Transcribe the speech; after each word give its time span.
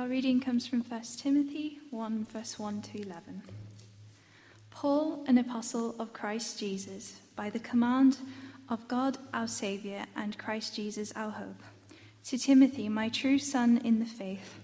Our 0.00 0.08
reading 0.08 0.40
comes 0.40 0.66
from 0.66 0.80
1 0.80 1.02
Timothy 1.18 1.78
1, 1.90 2.26
verse 2.32 2.58
1 2.58 2.80
to 2.80 3.02
11. 3.02 3.42
Paul, 4.70 5.22
an 5.28 5.36
apostle 5.36 5.94
of 5.98 6.14
Christ 6.14 6.58
Jesus, 6.58 7.20
by 7.36 7.50
the 7.50 7.58
command 7.58 8.16
of 8.70 8.88
God 8.88 9.18
our 9.34 9.46
Saviour 9.46 10.06
and 10.16 10.38
Christ 10.38 10.74
Jesus 10.74 11.12
our 11.14 11.30
hope, 11.30 11.62
to 12.24 12.38
Timothy, 12.38 12.88
my 12.88 13.10
true 13.10 13.38
son 13.38 13.78
in 13.84 13.98
the 13.98 14.06
faith, 14.06 14.58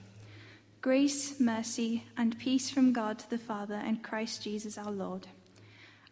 grace, 0.80 1.38
mercy, 1.38 2.04
and 2.16 2.38
peace 2.38 2.70
from 2.70 2.94
God 2.94 3.22
the 3.28 3.36
Father 3.36 3.74
and 3.74 4.02
Christ 4.02 4.42
Jesus 4.42 4.78
our 4.78 4.90
Lord. 4.90 5.26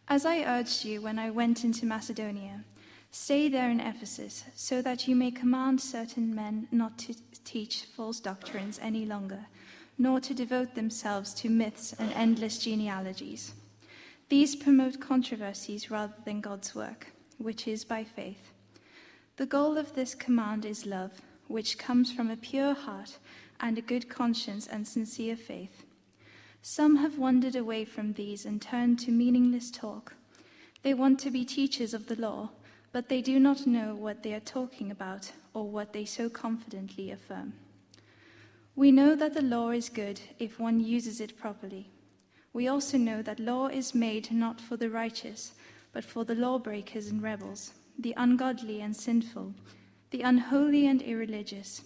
As 0.06 0.27
I 0.27 0.45
urged 0.45 0.84
you 0.84 1.00
when 1.00 1.18
I 1.18 1.30
went 1.30 1.64
into 1.64 1.86
Macedonia, 1.86 2.64
stay 3.15 3.49
there 3.49 3.71
in 3.71 3.79
Ephesus, 3.79 4.45
so 4.57 4.83
that 4.83 5.07
you 5.07 5.14
may 5.14 5.31
command 5.31 5.81
certain 5.81 6.35
men 6.35 6.67
not 6.73 6.99
to 6.99 7.14
teach 7.45 7.85
false 7.96 8.19
doctrines 8.19 8.81
any 8.83 9.07
longer, 9.07 9.46
nor 9.96 10.19
to 10.19 10.35
devote 10.35 10.75
themselves 10.75 11.32
to 11.32 11.49
myths 11.49 11.95
and 12.00 12.13
endless 12.14 12.58
genealogies. 12.58 13.55
These 14.29 14.57
promote 14.57 15.00
controversies 15.00 15.93
rather 15.93 16.14
than 16.25 16.41
God's 16.41 16.75
work, 16.75 17.13
which 17.39 17.69
is 17.69 17.85
by 17.85 18.03
faith. 18.03 18.50
The 19.36 19.46
goal 19.46 19.79
of 19.79 19.94
this 19.94 20.17
command 20.17 20.64
is 20.64 20.85
love, 20.85 21.21
which 21.46 21.79
comes 21.79 22.13
from 22.13 22.31
a 22.31 22.36
pure 22.36 22.75
heart 22.75 23.19
and 23.61 23.79
a 23.79 23.83
good 23.83 24.08
conscience 24.08 24.67
and 24.67 24.89
sincere 24.89 25.36
faith. 25.36 25.85
Some 26.63 26.96
have 26.96 27.17
wandered 27.17 27.55
away 27.55 27.85
from 27.85 28.14
these 28.14 28.44
and 28.44 28.61
turned 28.61 28.99
to 29.00 29.13
meaningless 29.13 29.71
talk. 29.71 30.14
They 30.83 30.94
want 30.94 31.21
to 31.21 31.31
be 31.31 31.44
teachers 31.44 31.94
of 31.94 32.08
the 32.08 32.17
law, 32.17 32.50
but 32.94 33.08
they 33.08 33.20
do 33.20 33.41
not 33.41 33.66
know 33.66 33.92
what 33.92 34.22
they 34.22 34.33
are 34.33 34.53
talking 34.55 34.92
about 34.92 35.33
or 35.52 35.69
what 35.69 35.92
they 35.92 36.05
so 36.05 36.28
confidently 36.28 37.11
affirm. 37.11 37.52
We 38.77 38.92
know 38.92 39.16
that 39.16 39.34
the 39.34 39.42
law 39.42 39.70
is 39.70 39.89
good 39.89 40.20
if 40.39 40.61
one 40.61 40.78
uses 40.78 41.20
it 41.20 41.36
properly. 41.36 41.91
We 42.52 42.69
also 42.69 42.96
know 42.96 43.20
that 43.22 43.41
law 43.41 43.66
is 43.66 43.96
made 43.96 44.30
not 44.30 44.60
for 44.60 44.77
the 44.77 44.91
righteous, 44.91 45.54
but 45.92 46.04
for 46.04 46.24
the 46.24 46.36
lawbreakers 46.36 47.08
and 47.08 47.20
rebels, 47.20 47.72
the 47.98 48.14
ungodly 48.16 48.80
and 48.80 48.94
sinful, 48.94 49.54
the 50.12 50.22
unholy 50.22 50.86
and 50.86 51.02
irreligious, 51.02 51.82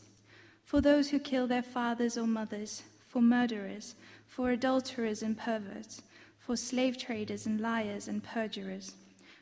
for 0.63 0.83
those 0.83 1.09
who 1.09 1.19
kill 1.19 1.47
their 1.47 1.63
fathers 1.63 2.19
or 2.19 2.27
mothers, 2.27 2.83
for 3.09 3.23
murderers 3.23 3.95
for 4.27 4.51
adulterers 4.51 5.23
and 5.23 5.39
perverts, 5.39 6.03
for 6.39 6.55
slave 6.55 6.99
traders 6.99 7.47
and 7.47 7.63
liars 7.63 8.09
and 8.09 8.23
perjurers, 8.23 8.93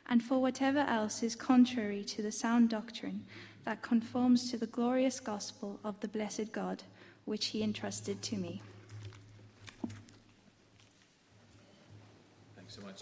and 0.07 0.23
for 0.23 0.39
whatever 0.39 0.79
else 0.79 1.21
is 1.21 1.35
contrary 1.35 2.03
to 2.03 2.21
the 2.21 2.31
sound 2.31 2.69
doctrine 2.69 3.25
that 3.65 3.81
conforms 3.81 4.49
to 4.49 4.57
the 4.57 4.67
glorious 4.67 5.19
gospel 5.19 5.79
of 5.83 5.99
the 5.99 6.07
blessed 6.07 6.51
God, 6.53 6.83
which 7.25 7.47
he 7.47 7.61
entrusted 7.61 8.21
to 8.21 8.37
me. 8.37 8.61
Thanks 12.55 12.75
so 12.75 12.81
much. 12.81 13.01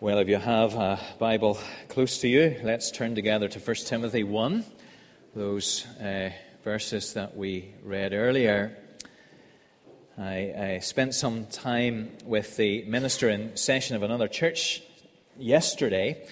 Well, 0.00 0.18
if 0.18 0.28
you 0.28 0.38
have 0.38 0.74
a 0.74 0.98
Bible 1.18 1.58
close 1.88 2.18
to 2.18 2.28
you, 2.28 2.56
let's 2.62 2.90
turn 2.90 3.14
together 3.14 3.46
to 3.48 3.58
1 3.58 3.76
Timothy 3.86 4.24
1, 4.24 4.64
those 5.36 5.86
uh, 6.00 6.30
verses 6.64 7.12
that 7.12 7.36
we 7.36 7.74
read 7.84 8.14
earlier. 8.14 8.78
I, 10.18 10.74
I, 10.74 10.78
spent 10.82 11.14
some 11.14 11.46
time 11.46 12.12
with 12.24 12.56
the 12.56 12.84
minister 12.84 13.28
in 13.30 13.56
session 13.56 13.96
of 13.96 14.02
another 14.02 14.28
church 14.28 14.82
yesterday, 15.38 16.26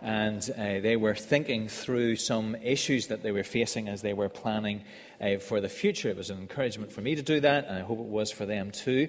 and 0.00 0.48
uh, 0.56 0.80
they 0.80 0.96
were 0.96 1.14
thinking 1.14 1.68
through 1.68 2.16
some 2.16 2.56
issues 2.56 3.08
that 3.08 3.22
they 3.22 3.32
were 3.32 3.44
facing 3.44 3.88
as 3.88 4.02
they 4.02 4.12
were 4.12 4.28
planning 4.28 4.84
uh, 5.20 5.38
for 5.38 5.60
the 5.60 5.68
future. 5.68 6.08
It 6.08 6.16
was 6.16 6.30
an 6.30 6.38
encouragement 6.38 6.92
for 6.92 7.00
me 7.00 7.14
to 7.14 7.22
do 7.22 7.40
that, 7.40 7.66
and 7.66 7.78
I 7.78 7.80
hope 7.80 7.98
it 7.98 8.06
was 8.06 8.30
for 8.30 8.46
them 8.46 8.70
too. 8.70 9.08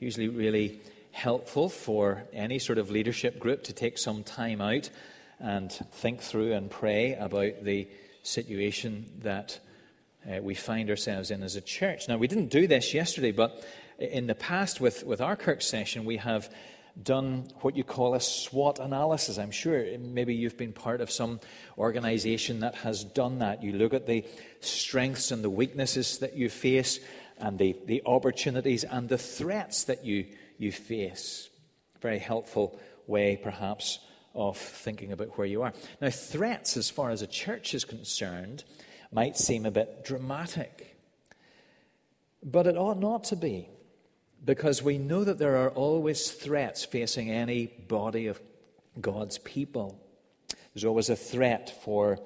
Usually, 0.00 0.28
really 0.28 0.80
helpful 1.12 1.68
for 1.68 2.24
any 2.32 2.58
sort 2.58 2.78
of 2.78 2.90
leadership 2.90 3.38
group 3.38 3.62
to 3.64 3.72
take 3.72 3.96
some 3.96 4.24
time 4.24 4.60
out 4.60 4.90
and 5.38 5.70
think 5.92 6.20
through 6.20 6.52
and 6.52 6.70
pray 6.70 7.14
about 7.14 7.62
the 7.62 7.88
situation 8.22 9.06
that 9.22 9.60
uh, 10.28 10.40
we 10.42 10.54
find 10.54 10.90
ourselves 10.90 11.30
in 11.30 11.42
as 11.42 11.56
a 11.56 11.60
church. 11.60 12.08
Now, 12.08 12.16
we 12.16 12.26
didn't 12.26 12.48
do 12.48 12.66
this 12.66 12.94
yesterday, 12.94 13.30
but 13.30 13.64
in 13.98 14.26
the 14.26 14.34
past 14.34 14.80
with, 14.80 15.04
with 15.04 15.20
our 15.20 15.36
Kirk 15.36 15.62
session, 15.62 16.04
we 16.04 16.16
have 16.16 16.52
done 17.02 17.48
what 17.60 17.76
you 17.76 17.84
call 17.84 18.14
a 18.14 18.20
SWOT 18.20 18.78
analysis. 18.78 19.38
I'm 19.38 19.50
sure 19.50 19.84
maybe 19.98 20.34
you've 20.34 20.56
been 20.56 20.72
part 20.72 21.00
of 21.00 21.10
some 21.10 21.40
organization 21.76 22.60
that 22.60 22.76
has 22.76 23.02
done 23.02 23.40
that. 23.40 23.62
You 23.62 23.72
look 23.72 23.94
at 23.94 24.06
the 24.06 24.24
strengths 24.60 25.30
and 25.30 25.42
the 25.42 25.50
weaknesses 25.50 26.18
that 26.18 26.36
you 26.36 26.48
face, 26.48 27.00
and 27.38 27.58
the, 27.58 27.76
the 27.86 28.02
opportunities 28.06 28.84
and 28.84 29.08
the 29.08 29.18
threats 29.18 29.84
that 29.84 30.04
you, 30.04 30.26
you 30.58 30.72
face. 30.72 31.48
Very 32.00 32.18
helpful 32.18 32.78
way, 33.06 33.36
perhaps, 33.36 33.98
of 34.34 34.56
thinking 34.56 35.12
about 35.12 35.36
where 35.36 35.46
you 35.46 35.62
are. 35.62 35.72
Now, 36.00 36.10
threats, 36.10 36.76
as 36.76 36.90
far 36.90 37.10
as 37.10 37.22
a 37.22 37.26
church 37.26 37.74
is 37.74 37.84
concerned, 37.84 38.64
might 39.12 39.36
seem 39.36 39.66
a 39.66 39.70
bit 39.70 40.04
dramatic. 40.04 40.96
But 42.42 42.66
it 42.66 42.76
ought 42.76 42.98
not 42.98 43.24
to 43.24 43.36
be, 43.36 43.68
because 44.44 44.82
we 44.82 44.98
know 44.98 45.24
that 45.24 45.38
there 45.38 45.56
are 45.56 45.70
always 45.70 46.30
threats 46.30 46.84
facing 46.84 47.30
any 47.30 47.66
body 47.66 48.26
of 48.26 48.40
God's 49.00 49.38
people. 49.38 49.98
There's 50.74 50.84
always 50.84 51.08
a 51.08 51.16
threat 51.16 51.82
for, 51.82 52.18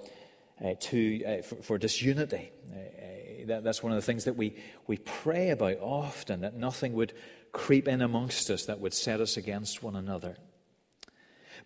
uh, 0.62 0.74
to, 0.80 1.24
uh, 1.24 1.42
for, 1.42 1.56
for, 1.56 1.78
disunity. 1.78 2.50
Uh, 2.72 2.78
uh, 2.78 3.46
that, 3.46 3.64
that's 3.64 3.82
one 3.82 3.92
of 3.92 3.96
the 3.96 4.02
things 4.02 4.24
that 4.24 4.36
we, 4.36 4.56
we 4.86 4.98
pray 4.98 5.50
about 5.50 5.78
often, 5.80 6.40
that 6.40 6.54
nothing 6.54 6.94
would 6.94 7.12
creep 7.52 7.88
in 7.88 8.02
amongst 8.02 8.50
us 8.50 8.66
that 8.66 8.80
would 8.80 8.94
set 8.94 9.20
us 9.20 9.36
against 9.36 9.82
one 9.82 9.96
another. 9.96 10.36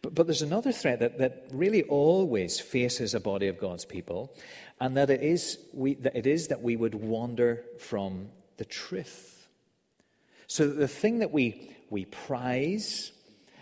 But, 0.03 0.15
but 0.15 0.27
there's 0.27 0.43
another 0.43 0.73
threat 0.73 1.01
that, 1.01 1.19
that 1.19 1.47
really 1.53 1.85
always 1.85 2.61
faces 2.61 3.15
a 3.15 3.21
body 3.21 3.49
of 3.49 3.59
God's 3.59 3.85
people, 3.85 4.35
and 4.81 4.97
that 4.97 5.11
it 5.11 5.23
is, 5.23 5.59
we, 5.73 5.95
that 5.95 6.17
it 6.17 6.27
is 6.27 6.49
that 6.49 6.63
we 6.63 6.77
would 6.77 6.95
wander 6.95 7.65
from 7.79 8.29
the 8.57 8.65
truth. 8.65 9.32
So 10.53 10.67
that 10.67 10.79
the 10.79 10.87
thing 10.87 11.21
that 11.21 11.33
we, 11.33 11.75
we 11.89 12.05
prize 12.05 13.11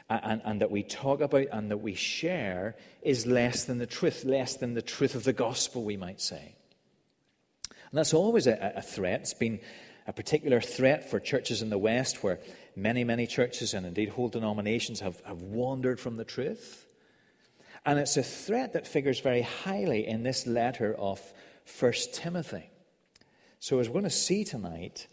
uh, 0.09 0.19
and, 0.25 0.43
and 0.45 0.61
that 0.61 0.73
we 0.73 0.83
talk 0.83 1.21
about 1.21 1.47
and 1.53 1.71
that 1.71 1.77
we 1.77 1.95
share 1.95 2.75
is 3.01 3.29
less 3.29 3.63
than 3.63 3.79
the 3.79 3.87
truth, 3.87 4.25
less 4.25 4.57
than 4.57 4.75
the 4.75 4.83
truth 4.83 5.15
of 5.15 5.23
the 5.23 5.33
gospel, 5.33 5.85
we 5.85 5.97
might 5.97 6.21
say. 6.21 6.57
And 7.69 7.93
that's 7.93 8.13
always 8.13 8.49
a, 8.49 8.73
a 8.75 8.83
threat. 8.83 9.21
It's 9.21 9.35
been 9.35 9.61
a 10.09 10.13
particular 10.13 10.61
threat 10.61 11.09
for 11.09 11.21
churches 11.21 11.63
in 11.63 11.71
the 11.71 11.79
West 11.79 12.25
where 12.25 12.41
many, 12.75 13.05
many 13.05 13.29
churches 13.29 13.73
and 13.73 13.87
indeed 13.87 14.09
whole 14.09 14.29
denominations 14.29 14.99
have, 14.99 15.21
have 15.21 15.43
wandered 15.43 16.01
from 16.01 16.17
the 16.17 16.25
truth. 16.25 16.89
And 17.87 18.01
it's 18.01 18.17
a 18.17 18.25
threat 18.25 18.73
that 18.73 18.89
figures 18.89 19.21
very 19.21 19.43
highly 19.43 20.09
in 20.09 20.25
this 20.25 20.45
letter 20.45 20.93
of 20.99 21.21
1 21.79 21.93
Timothy. 22.13 22.69
So, 23.61 23.79
as 23.79 23.89
we're 23.89 23.93
going 23.93 24.05
to 24.07 24.11
see 24.11 24.43
tonight, 24.43 25.07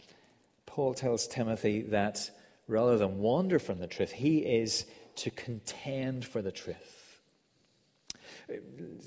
Paul 0.78 0.94
tells 0.94 1.28
Timothy 1.28 1.82
that 1.90 2.30
rather 2.68 3.00
than 3.00 3.18
wander 3.18 3.58
from 3.58 3.80
the 3.80 3.88
truth, 3.88 4.12
he 4.12 4.38
is 4.38 4.86
to 5.16 5.32
contend 5.32 6.24
for 6.24 6.44
the 6.44 6.52
truth. 6.52 7.20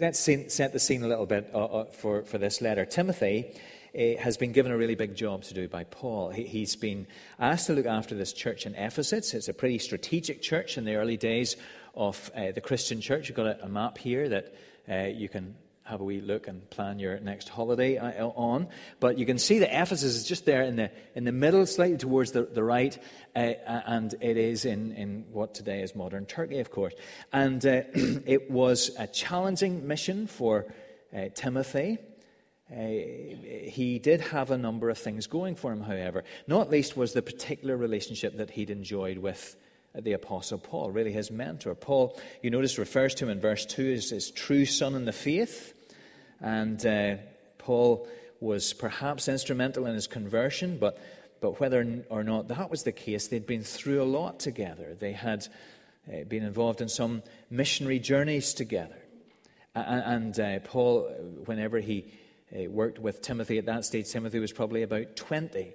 Let's 0.00 0.18
set 0.18 0.72
the 0.72 0.80
scene 0.80 1.04
a 1.04 1.06
little 1.06 1.26
bit 1.26 1.48
uh, 1.54 1.64
uh, 1.64 1.84
for, 1.84 2.24
for 2.24 2.38
this 2.38 2.60
letter. 2.60 2.84
Timothy 2.84 3.56
uh, 3.94 4.20
has 4.20 4.36
been 4.36 4.50
given 4.50 4.72
a 4.72 4.76
really 4.76 4.96
big 4.96 5.14
job 5.14 5.44
to 5.44 5.54
do 5.54 5.68
by 5.68 5.84
Paul. 5.84 6.30
He, 6.30 6.58
has 6.58 6.74
been 6.74 7.06
asked 7.38 7.68
to 7.68 7.72
look 7.72 7.86
after 7.86 8.16
this 8.16 8.32
church 8.32 8.66
in 8.66 8.74
Ephesus. 8.74 9.32
It's 9.32 9.46
a 9.46 9.54
pretty 9.54 9.78
strategic 9.78 10.42
church 10.42 10.76
in 10.76 10.84
the 10.84 10.96
early 10.96 11.16
days 11.16 11.54
of 11.94 12.32
uh, 12.34 12.50
the 12.50 12.60
Christian 12.60 13.00
church. 13.00 13.28
You've 13.28 13.36
got 13.36 13.62
a, 13.62 13.68
map 13.68 13.96
here 13.96 14.28
that 14.28 14.54
uh, 14.90 15.06
you 15.16 15.28
can 15.28 15.54
have 15.84 16.00
a 16.00 16.04
wee 16.04 16.20
look 16.20 16.46
and 16.46 16.68
plan 16.70 16.98
your 16.98 17.18
next 17.20 17.48
holiday 17.48 17.96
uh, 17.96 18.26
on. 18.28 18.68
But 19.00 19.18
you 19.18 19.26
can 19.26 19.38
see 19.38 19.58
that 19.60 19.70
Ephesus 19.72 20.14
is 20.14 20.24
just 20.24 20.44
there 20.44 20.62
in 20.62 20.76
the, 20.76 20.90
in 21.14 21.24
the 21.24 21.32
middle, 21.32 21.66
slightly 21.66 21.96
towards 21.96 22.32
the, 22.32 22.42
the 22.42 22.62
right, 22.62 22.96
uh, 23.34 23.38
and 23.38 24.14
it 24.20 24.36
is 24.36 24.64
in, 24.64 24.92
in 24.92 25.24
what 25.32 25.54
today 25.54 25.82
is 25.82 25.94
modern 25.94 26.26
Turkey, 26.26 26.60
of 26.60 26.70
course. 26.70 26.94
And 27.32 27.64
uh, 27.64 27.82
it 27.94 28.50
was 28.50 28.90
a 28.98 29.06
challenging 29.06 29.86
mission 29.86 30.26
for 30.26 30.66
uh, 31.14 31.26
Timothy. 31.34 31.98
Uh, 32.70 32.76
he 32.76 33.98
did 34.00 34.20
have 34.20 34.52
a 34.52 34.58
number 34.58 34.90
of 34.90 34.98
things 34.98 35.26
going 35.26 35.56
for 35.56 35.72
him, 35.72 35.82
however. 35.82 36.22
Not 36.46 36.70
least 36.70 36.96
was 36.96 37.12
the 37.14 37.22
particular 37.22 37.76
relationship 37.76 38.36
that 38.36 38.50
he'd 38.50 38.70
enjoyed 38.70 39.18
with 39.18 39.56
the 39.94 40.12
Apostle 40.12 40.58
Paul, 40.58 40.90
really 40.90 41.12
his 41.12 41.30
mentor. 41.30 41.74
Paul, 41.74 42.18
you 42.42 42.50
notice, 42.50 42.78
refers 42.78 43.14
to 43.16 43.24
him 43.24 43.30
in 43.30 43.40
verse 43.40 43.66
2 43.66 43.92
as 43.92 44.10
his 44.10 44.30
true 44.30 44.64
son 44.64 44.94
in 44.94 45.04
the 45.04 45.12
faith. 45.12 45.74
And 46.40 46.84
uh, 46.86 47.16
Paul 47.58 48.08
was 48.40 48.72
perhaps 48.72 49.28
instrumental 49.28 49.86
in 49.86 49.94
his 49.94 50.06
conversion, 50.06 50.78
but, 50.78 50.98
but 51.40 51.60
whether 51.60 52.04
or 52.08 52.24
not 52.24 52.48
that 52.48 52.70
was 52.70 52.84
the 52.84 52.92
case, 52.92 53.28
they'd 53.28 53.46
been 53.46 53.64
through 53.64 54.02
a 54.02 54.04
lot 54.04 54.40
together. 54.40 54.96
They 54.98 55.12
had 55.12 55.46
uh, 56.08 56.24
been 56.24 56.44
involved 56.44 56.80
in 56.80 56.88
some 56.88 57.22
missionary 57.50 57.98
journeys 57.98 58.54
together. 58.54 58.96
And, 59.74 60.38
uh, 60.40 60.58
Paul, 60.60 61.02
whenever 61.44 61.78
he 61.78 62.06
uh, 62.52 62.68
worked 62.68 62.98
with 62.98 63.22
Timothy 63.22 63.58
at 63.58 63.66
that 63.66 63.84
stage. 63.84 64.10
Timothy 64.10 64.40
was 64.40 64.52
probably 64.52 64.82
about 64.82 65.14
20. 65.14 65.72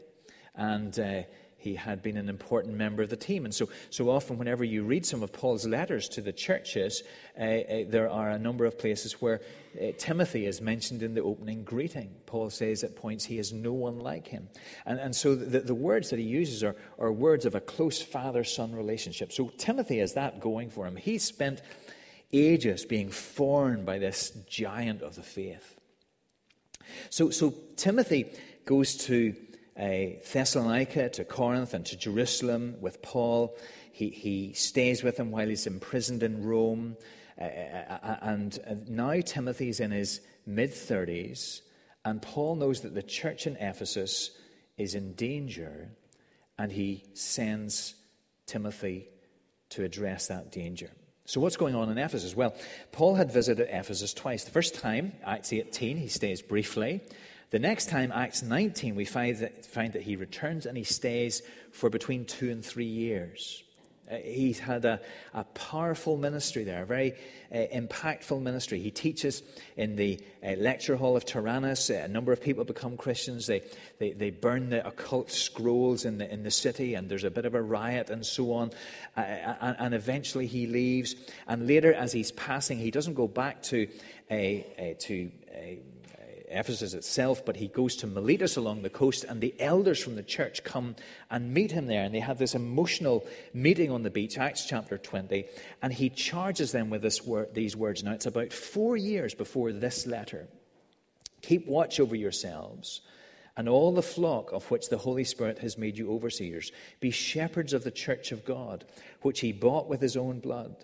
And 0.55 0.99
uh, 0.99 1.21
he 1.65 1.75
had 1.75 2.01
been 2.01 2.15
an 2.15 2.29
important 2.29 2.75
member 2.75 3.01
of 3.01 3.09
the 3.09 3.17
team. 3.17 3.43
And 3.43 3.53
so, 3.53 3.67
so 3.89 4.09
often, 4.09 4.37
whenever 4.37 4.63
you 4.63 4.83
read 4.83 5.05
some 5.05 5.23
of 5.23 5.33
Paul's 5.33 5.65
letters 5.65 6.07
to 6.09 6.21
the 6.21 6.31
churches, 6.31 7.01
uh, 7.37 7.43
uh, 7.43 7.83
there 7.87 8.09
are 8.09 8.29
a 8.29 8.39
number 8.39 8.65
of 8.65 8.77
places 8.77 9.13
where 9.13 9.41
uh, 9.81 9.87
Timothy 9.97 10.45
is 10.45 10.61
mentioned 10.61 11.01
in 11.01 11.15
the 11.15 11.21
opening 11.21 11.63
greeting. 11.63 12.11
Paul 12.27 12.51
says 12.51 12.83
at 12.83 12.95
points 12.95 13.25
he 13.25 13.37
has 13.37 13.51
no 13.51 13.73
one 13.73 13.99
like 13.99 14.27
him. 14.27 14.47
And, 14.85 14.99
and 14.99 15.15
so 15.15 15.33
the, 15.33 15.59
the 15.59 15.75
words 15.75 16.11
that 16.11 16.19
he 16.19 16.25
uses 16.25 16.63
are, 16.63 16.75
are 16.99 17.11
words 17.11 17.45
of 17.45 17.55
a 17.55 17.59
close 17.59 17.99
father 18.01 18.43
son 18.43 18.73
relationship. 18.73 19.33
So 19.33 19.51
Timothy 19.57 19.97
has 19.97 20.13
that 20.13 20.39
going 20.39 20.69
for 20.69 20.85
him. 20.85 20.95
He 20.95 21.17
spent 21.17 21.61
ages 22.31 22.85
being 22.85 23.09
formed 23.09 23.85
by 23.85 23.97
this 23.97 24.29
giant 24.47 25.01
of 25.01 25.15
the 25.15 25.23
faith. 25.23 25.75
So, 27.09 27.31
so 27.31 27.53
Timothy 27.75 28.27
goes 28.65 28.95
to 29.05 29.35
uh, 29.79 30.17
Thessalonica 30.31 31.09
to 31.09 31.25
Corinth 31.25 31.73
and 31.73 31.85
to 31.87 31.97
Jerusalem 31.97 32.75
with 32.79 33.01
Paul. 33.01 33.57
He, 33.91 34.09
he 34.09 34.53
stays 34.53 35.03
with 35.03 35.17
him 35.17 35.31
while 35.31 35.47
he's 35.47 35.67
imprisoned 35.67 36.23
in 36.23 36.43
Rome. 36.43 36.97
Uh, 37.39 37.43
uh, 37.43 37.99
uh 38.01 38.17
and 38.21 38.59
now 38.87 39.19
Timothy's 39.21 39.79
in 39.79 39.91
his 39.91 40.21
mid 40.45 40.71
30s, 40.71 41.61
and 42.05 42.21
Paul 42.21 42.55
knows 42.55 42.81
that 42.81 42.93
the 42.93 43.03
church 43.03 43.47
in 43.47 43.57
Ephesus 43.57 44.31
is 44.77 44.95
in 44.95 45.13
danger, 45.13 45.89
and 46.57 46.71
he 46.71 47.03
sends 47.13 47.95
Timothy 48.45 49.09
to 49.69 49.83
address 49.83 50.27
that 50.27 50.51
danger. 50.51 50.91
So, 51.25 51.41
what's 51.41 51.57
going 51.57 51.73
on 51.73 51.89
in 51.89 51.97
Ephesus? 51.97 52.35
Well, 52.35 52.55
Paul 52.91 53.15
had 53.15 53.31
visited 53.31 53.67
Ephesus 53.71 54.13
twice. 54.13 54.43
The 54.43 54.51
first 54.51 54.75
time, 54.75 55.13
Acts 55.25 55.51
18, 55.51 55.97
he 55.97 56.07
stays 56.07 56.41
briefly. 56.41 57.01
The 57.51 57.59
next 57.59 57.89
time, 57.89 58.11
Acts 58.11 58.41
19, 58.41 58.95
we 58.95 59.05
find 59.05 59.37
that, 59.37 59.65
find 59.65 59.93
that 59.93 60.01
he 60.01 60.15
returns 60.15 60.65
and 60.65 60.77
he 60.77 60.83
stays 60.83 61.41
for 61.71 61.89
between 61.89 62.25
two 62.25 62.49
and 62.49 62.65
three 62.65 62.85
years. 62.85 63.63
Uh, 64.09 64.17
he's 64.17 64.59
had 64.59 64.85
a, 64.85 64.99
a, 65.33 65.43
powerful 65.43 66.15
ministry 66.15 66.63
there, 66.63 66.83
a 66.83 66.85
very 66.85 67.13
uh, 67.51 67.57
impactful 67.73 68.39
ministry. 68.39 68.79
He 68.79 68.91
teaches 68.91 69.41
in 69.77 69.95
the 69.95 70.19
uh, 70.43 70.51
lecture 70.57 70.95
hall 70.95 71.17
of 71.17 71.25
Tyrannus. 71.25 71.89
a 71.89 72.07
number 72.07 72.31
of 72.31 72.39
people 72.39 72.63
become 72.65 72.97
Christians. 72.97 73.47
They, 73.47 73.63
they, 73.97 74.11
they, 74.11 74.29
burn 74.29 74.69
the 74.69 74.87
occult 74.87 75.31
scrolls 75.31 76.05
in 76.05 76.19
the, 76.19 76.31
in 76.31 76.43
the 76.43 76.51
city, 76.51 76.93
and 76.93 77.09
there's 77.09 77.23
a 77.23 77.31
bit 77.31 77.45
of 77.45 77.55
a 77.55 77.61
riot 77.61 78.11
and 78.11 78.23
so 78.23 78.53
on. 78.53 78.69
Uh, 79.17 79.21
and, 79.21 79.75
and, 79.79 79.93
eventually 79.95 80.45
he 80.45 80.67
leaves. 80.67 81.15
And 81.47 81.65
later, 81.65 81.91
as 81.91 82.13
he's 82.13 82.31
passing, 82.31 82.77
he 82.77 82.91
doesn't 82.91 83.15
go 83.15 83.27
back 83.27 83.63
to, 83.63 83.87
to 84.29 85.31
Ephesus 86.49 86.93
itself, 86.93 87.45
but 87.45 87.57
he 87.57 87.67
goes 87.67 87.95
to 87.97 88.07
Miletus 88.07 88.57
along 88.57 88.81
the 88.81 88.89
coast, 88.89 89.23
and 89.23 89.41
the 89.41 89.55
elders 89.59 90.01
from 90.01 90.15
the 90.15 90.23
church 90.23 90.63
come 90.63 90.95
and 91.29 91.53
meet 91.53 91.71
him 91.71 91.87
there. 91.87 92.03
And 92.03 92.13
they 92.13 92.19
have 92.19 92.37
this 92.37 92.55
emotional 92.55 93.25
meeting 93.53 93.91
on 93.91 94.03
the 94.03 94.09
beach, 94.09 94.37
Acts 94.37 94.65
chapter 94.65 94.97
20, 94.97 95.45
and 95.81 95.93
he 95.93 96.09
charges 96.09 96.71
them 96.71 96.89
with 96.89 97.01
this 97.01 97.21
these 97.53 97.75
words. 97.75 98.03
Now, 98.03 98.13
it's 98.13 98.25
about 98.25 98.53
four 98.53 98.97
years 98.97 99.33
before 99.33 99.71
this 99.71 100.05
letter. 100.05 100.47
Keep 101.41 101.67
watch 101.67 101.99
over 101.99 102.15
yourselves 102.15 103.01
and 103.57 103.69
all 103.69 103.93
the 103.93 104.01
flock 104.01 104.51
of 104.51 104.69
which 104.69 104.89
the 104.89 104.97
Holy 104.97 105.23
Spirit 105.23 105.59
has 105.59 105.77
made 105.77 105.97
you 105.97 106.11
overseers. 106.11 106.71
Be 106.99 107.11
shepherds 107.11 107.73
of 107.73 107.83
the 107.83 107.91
church 107.91 108.31
of 108.31 108.43
God, 108.43 108.85
which 109.21 109.39
he 109.39 109.51
bought 109.51 109.87
with 109.87 110.01
his 110.01 110.17
own 110.17 110.39
blood. 110.39 110.75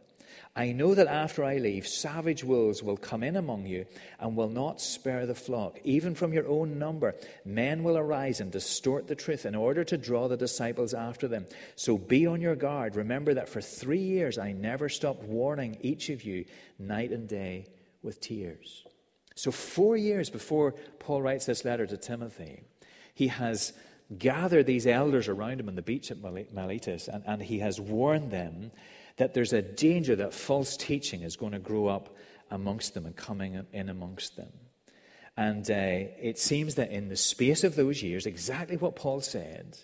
I 0.53 0.73
know 0.73 0.93
that 0.95 1.07
after 1.07 1.45
I 1.45 1.57
leave, 1.57 1.87
savage 1.87 2.43
wolves 2.43 2.83
will 2.83 2.97
come 2.97 3.23
in 3.23 3.37
among 3.37 3.65
you 3.65 3.85
and 4.19 4.35
will 4.35 4.49
not 4.49 4.81
spare 4.81 5.25
the 5.25 5.35
flock. 5.35 5.79
Even 5.85 6.13
from 6.13 6.33
your 6.33 6.45
own 6.45 6.77
number, 6.77 7.15
men 7.45 7.83
will 7.83 7.97
arise 7.97 8.41
and 8.41 8.51
distort 8.51 9.07
the 9.07 9.15
truth 9.15 9.45
in 9.45 9.55
order 9.55 9.85
to 9.85 9.97
draw 9.97 10.27
the 10.27 10.35
disciples 10.35 10.93
after 10.93 11.29
them. 11.29 11.45
So 11.77 11.97
be 11.97 12.27
on 12.27 12.41
your 12.41 12.57
guard. 12.57 12.97
Remember 12.97 13.33
that 13.33 13.47
for 13.47 13.61
three 13.61 14.01
years 14.01 14.37
I 14.37 14.51
never 14.51 14.89
stopped 14.89 15.23
warning 15.23 15.77
each 15.81 16.09
of 16.09 16.23
you 16.23 16.43
night 16.77 17.11
and 17.11 17.29
day 17.29 17.67
with 18.03 18.19
tears. 18.19 18.83
So, 19.35 19.51
four 19.51 19.95
years 19.95 20.29
before 20.29 20.73
Paul 20.99 21.21
writes 21.21 21.45
this 21.45 21.63
letter 21.63 21.87
to 21.87 21.95
Timothy, 21.95 22.63
he 23.13 23.27
has 23.27 23.71
gathered 24.17 24.65
these 24.65 24.85
elders 24.85 25.29
around 25.29 25.61
him 25.61 25.69
on 25.69 25.75
the 25.75 25.81
beach 25.81 26.11
at 26.11 26.17
Miletus 26.21 27.07
and, 27.07 27.23
and 27.25 27.41
he 27.41 27.59
has 27.59 27.79
warned 27.79 28.31
them 28.31 28.71
that 29.17 29.33
there's 29.33 29.53
a 29.53 29.61
danger 29.61 30.15
that 30.15 30.33
false 30.33 30.77
teaching 30.77 31.21
is 31.21 31.35
going 31.35 31.51
to 31.51 31.59
grow 31.59 31.87
up 31.87 32.15
amongst 32.49 32.93
them 32.93 33.05
and 33.05 33.15
coming 33.15 33.65
in 33.71 33.89
amongst 33.89 34.35
them. 34.35 34.51
And 35.37 35.69
uh, 35.71 36.11
it 36.21 36.37
seems 36.37 36.75
that 36.75 36.91
in 36.91 37.07
the 37.07 37.15
space 37.15 37.63
of 37.63 37.75
those 37.75 38.03
years, 38.03 38.25
exactly 38.25 38.77
what 38.77 38.95
Paul 38.95 39.21
said 39.21 39.77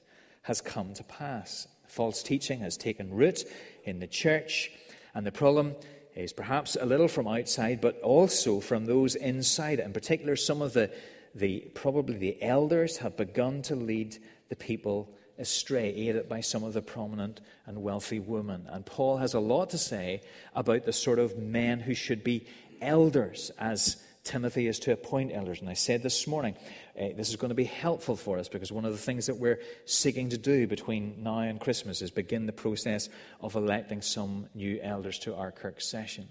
has 0.44 0.62
come 0.62 0.94
to 0.94 1.04
pass. 1.04 1.68
False 1.88 2.22
teaching 2.22 2.60
has 2.60 2.78
taken 2.78 3.14
root 3.14 3.46
in 3.86 4.00
the 4.00 4.08
church, 4.08 4.70
and 5.14 5.26
the 5.26 5.32
problem 5.32 5.76
is 6.16 6.34
perhaps 6.34 6.76
a 6.80 6.86
little 6.86 7.08
from 7.08 7.28
outside, 7.28 7.80
but 7.80 8.00
also 8.02 8.60
from 8.60 8.86
those 8.86 9.16
inside. 9.16 9.80
In 9.80 9.94
particular, 9.94 10.36
some 10.36 10.62
of 10.62 10.74
the, 10.74 10.92
the 11.34 11.60
probably 11.76 12.18
the 12.18 12.42
elders 12.44 12.98
have 12.98 13.16
begun 13.16 13.62
to 13.64 13.76
lead 13.76 14.18
the 14.50 14.56
people 14.56 15.14
astray, 15.40 15.94
aided 15.94 16.28
by 16.28 16.42
some 16.42 16.64
of 16.64 16.74
the 16.74 16.82
prominent 16.82 17.42
and 17.66 17.82
wealthy 17.82 18.20
women. 18.20 18.66
And 18.70 18.86
Paul 18.86 19.18
has 19.18 19.34
a 19.34 19.40
lot 19.40 19.70
to 19.72 19.78
say 19.78 20.22
about 20.56 20.86
the 20.86 20.94
sort 20.94 21.20
of 21.20 21.38
men 21.38 21.80
who 21.80 21.94
should 21.94 22.24
be 22.24 22.48
elders, 22.82 23.52
as 23.60 23.98
Timothy 24.24 24.68
is 24.68 24.80
to 24.80 24.92
appoint 24.92 25.32
elders. 25.34 25.62
And 25.62 25.70
I 25.70 25.74
said 25.74 26.04
this 26.04 26.28
morning, 26.28 26.56
uh, 27.00 27.10
this 27.16 27.30
is 27.30 27.38
going 27.38 27.50
to 27.50 27.56
be 27.56 27.64
helpful 27.64 28.16
for 28.16 28.38
us 28.38 28.50
because 28.50 28.72
one 28.72 28.86
of 28.86 28.92
the 28.92 28.98
things 28.98 29.28
that 29.28 29.38
we're 29.38 29.62
seeking 29.86 30.30
to 30.30 30.38
do 30.38 30.68
between 30.68 31.24
now 31.24 31.40
and 31.40 31.60
Christmas 31.60 32.02
is 32.02 32.12
begin 32.12 32.46
the 32.46 32.52
process 32.52 33.10
of 33.42 33.56
electing 33.56 34.02
some 34.02 34.48
new 34.54 34.80
elders 34.82 35.18
to 35.20 35.36
our 35.36 35.52
Kirk 35.52 35.82
session. 35.82 36.28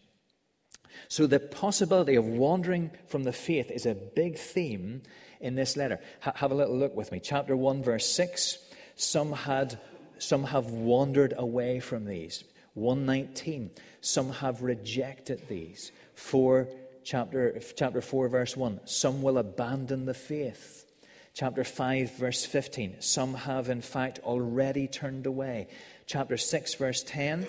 So, 1.09 1.27
the 1.27 1.41
possibility 1.41 2.15
of 2.15 2.27
wandering 2.27 2.91
from 3.09 3.25
the 3.25 3.33
faith 3.33 3.71
is 3.71 3.87
a 3.87 3.95
big 3.95 4.39
theme 4.39 5.03
in 5.41 5.55
this 5.55 5.77
letter. 5.77 6.01
Ha- 6.21 6.33
have 6.37 6.53
a 6.53 6.55
little 6.55 6.77
look 6.77 6.97
with 6.97 7.13
me. 7.13 7.21
Chapter 7.21 7.57
1, 7.57 7.83
verse 7.83 8.07
6 8.07 8.59
some 8.97 9.33
had 9.33 9.79
some 10.19 10.45
have 10.45 10.71
wandered 10.71 11.35
away 11.37 11.81
from 11.81 12.07
these. 12.07 12.45
119. 12.75 13.71
Some 14.01 14.33
have 14.33 14.63
rejected 14.63 15.47
these. 15.49 15.93
4 16.15 16.69
chapter 17.05 17.61
chapter 17.77 18.01
4 18.01 18.29
verse 18.29 18.57
1. 18.57 18.81
Some 18.87 19.23
will 19.23 19.39
abandon 19.39 20.07
the 20.07 20.15
faith. 20.15 20.85
Chapter 21.35 21.65
5 21.65 22.17
verse 22.17 22.47
15. 22.47 23.01
Some 23.01 23.35
have 23.35 23.69
in 23.69 23.83
fact 23.83 24.21
already 24.21 24.89
turned 24.89 25.27
away. 25.27 25.69
Chapter 26.07 26.39
6 26.39 26.75
verse 26.75 27.03
10. 27.03 27.47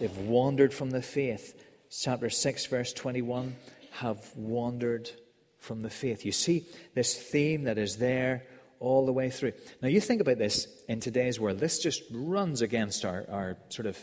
They've 0.00 0.18
wandered 0.18 0.74
from 0.74 0.90
the 0.90 1.02
faith. 1.02 1.64
Chapter 1.90 2.30
6 2.30 2.66
verse 2.66 2.92
21 2.92 3.54
have 3.92 4.24
wandered 4.36 5.10
from 5.58 5.82
the 5.82 5.90
faith. 5.90 6.24
You 6.24 6.32
see 6.32 6.64
this 6.94 7.14
theme 7.14 7.64
that 7.64 7.78
is 7.78 7.96
there 7.96 8.44
all 8.80 9.06
the 9.06 9.12
way 9.12 9.30
through. 9.30 9.52
Now, 9.82 9.88
you 9.88 10.00
think 10.00 10.20
about 10.20 10.38
this 10.38 10.68
in 10.88 11.00
today's 11.00 11.40
world. 11.40 11.58
This 11.58 11.78
just 11.78 12.02
runs 12.10 12.62
against 12.62 13.04
our, 13.04 13.24
our 13.30 13.56
sort 13.68 13.86
of 13.86 13.98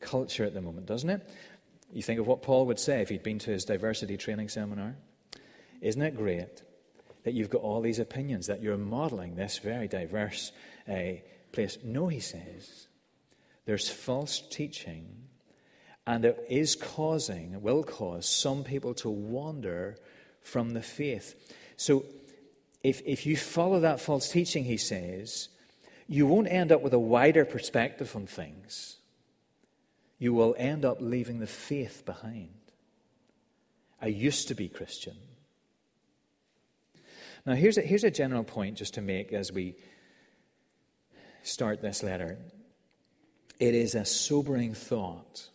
culture 0.00 0.44
at 0.44 0.54
the 0.54 0.60
moment, 0.60 0.86
doesn't 0.86 1.10
it? 1.10 1.28
You 1.92 2.02
think 2.02 2.20
of 2.20 2.26
what 2.26 2.42
Paul 2.42 2.66
would 2.66 2.78
say 2.78 3.02
if 3.02 3.08
he'd 3.08 3.22
been 3.22 3.38
to 3.40 3.50
his 3.50 3.64
diversity 3.64 4.16
training 4.16 4.48
seminar. 4.48 4.96
Isn't 5.80 6.02
it 6.02 6.16
great 6.16 6.62
that 7.24 7.34
you've 7.34 7.50
got 7.50 7.62
all 7.62 7.80
these 7.80 7.98
opinions, 7.98 8.46
that 8.46 8.62
you're 8.62 8.76
modeling 8.76 9.36
this 9.36 9.58
very 9.58 9.88
diverse 9.88 10.52
uh, 10.88 11.20
place? 11.52 11.78
No, 11.84 12.08
he 12.08 12.20
says. 12.20 12.88
There's 13.66 13.88
false 13.88 14.42
teaching, 14.50 15.28
and 16.06 16.24
it 16.24 16.44
is 16.50 16.74
causing, 16.74 17.62
will 17.62 17.82
cause 17.82 18.28
some 18.28 18.64
people 18.64 18.94
to 18.94 19.08
wander 19.08 19.96
from 20.42 20.70
the 20.70 20.82
faith. 20.82 21.54
So, 21.76 22.04
if, 22.84 23.00
if 23.06 23.24
you 23.24 23.36
follow 23.36 23.80
that 23.80 23.98
false 23.98 24.28
teaching, 24.28 24.64
he 24.64 24.76
says, 24.76 25.48
you 26.06 26.26
won't 26.26 26.48
end 26.48 26.70
up 26.70 26.82
with 26.82 26.92
a 26.92 26.98
wider 26.98 27.46
perspective 27.46 28.14
on 28.14 28.26
things. 28.26 28.98
You 30.18 30.34
will 30.34 30.54
end 30.58 30.84
up 30.84 30.98
leaving 31.00 31.40
the 31.40 31.46
faith 31.46 32.04
behind. 32.04 32.50
I 34.02 34.08
used 34.08 34.48
to 34.48 34.54
be 34.54 34.68
Christian. 34.68 35.16
Now, 37.46 37.54
here's 37.54 37.78
a, 37.78 37.80
here's 37.80 38.04
a 38.04 38.10
general 38.10 38.44
point 38.44 38.76
just 38.76 38.94
to 38.94 39.00
make 39.00 39.32
as 39.32 39.50
we 39.50 39.76
start 41.42 41.80
this 41.80 42.02
letter. 42.02 42.38
It 43.58 43.74
is 43.74 43.94
a 43.94 44.04
sobering 44.04 44.74
thought 44.74 45.48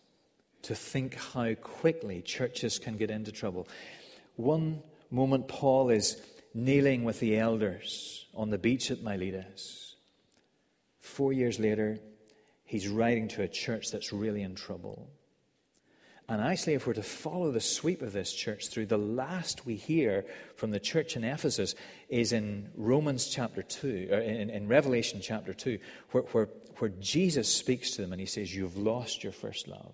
to 0.62 0.74
think 0.74 1.14
how 1.14 1.54
quickly 1.54 2.22
churches 2.22 2.80
can 2.80 2.96
get 2.96 3.10
into 3.10 3.30
trouble. 3.30 3.68
One 4.34 4.82
moment, 5.10 5.46
Paul 5.46 5.90
is 5.90 6.20
kneeling 6.54 7.04
with 7.04 7.20
the 7.20 7.38
elders 7.38 8.26
on 8.34 8.50
the 8.50 8.58
beach 8.58 8.90
at 8.90 9.02
Miletus. 9.02 9.96
Four 10.98 11.32
years 11.32 11.58
later, 11.58 11.98
he's 12.64 12.88
writing 12.88 13.28
to 13.28 13.42
a 13.42 13.48
church 13.48 13.90
that's 13.90 14.12
really 14.12 14.42
in 14.42 14.54
trouble. 14.54 15.10
And 16.30 16.40
actually, 16.40 16.74
if 16.74 16.86
we're 16.86 16.94
to 16.94 17.02
follow 17.02 17.50
the 17.50 17.60
sweep 17.60 18.02
of 18.02 18.12
this 18.12 18.32
church 18.32 18.68
through, 18.68 18.86
the 18.86 18.96
last 18.96 19.66
we 19.66 19.74
hear 19.74 20.24
from 20.54 20.70
the 20.70 20.78
church 20.78 21.16
in 21.16 21.24
Ephesus 21.24 21.74
is 22.08 22.32
in 22.32 22.70
Romans 22.76 23.26
chapter 23.26 23.62
2, 23.62 24.08
uh, 24.12 24.14
or 24.14 24.20
in, 24.20 24.48
in 24.48 24.68
Revelation 24.68 25.20
chapter 25.20 25.52
2, 25.52 25.80
where, 26.12 26.22
where, 26.30 26.48
where 26.76 26.90
Jesus 27.00 27.52
speaks 27.52 27.90
to 27.92 28.02
them 28.02 28.12
and 28.12 28.20
he 28.20 28.26
says, 28.26 28.54
You've 28.54 28.76
lost 28.76 29.24
your 29.24 29.32
first 29.32 29.66
love. 29.66 29.92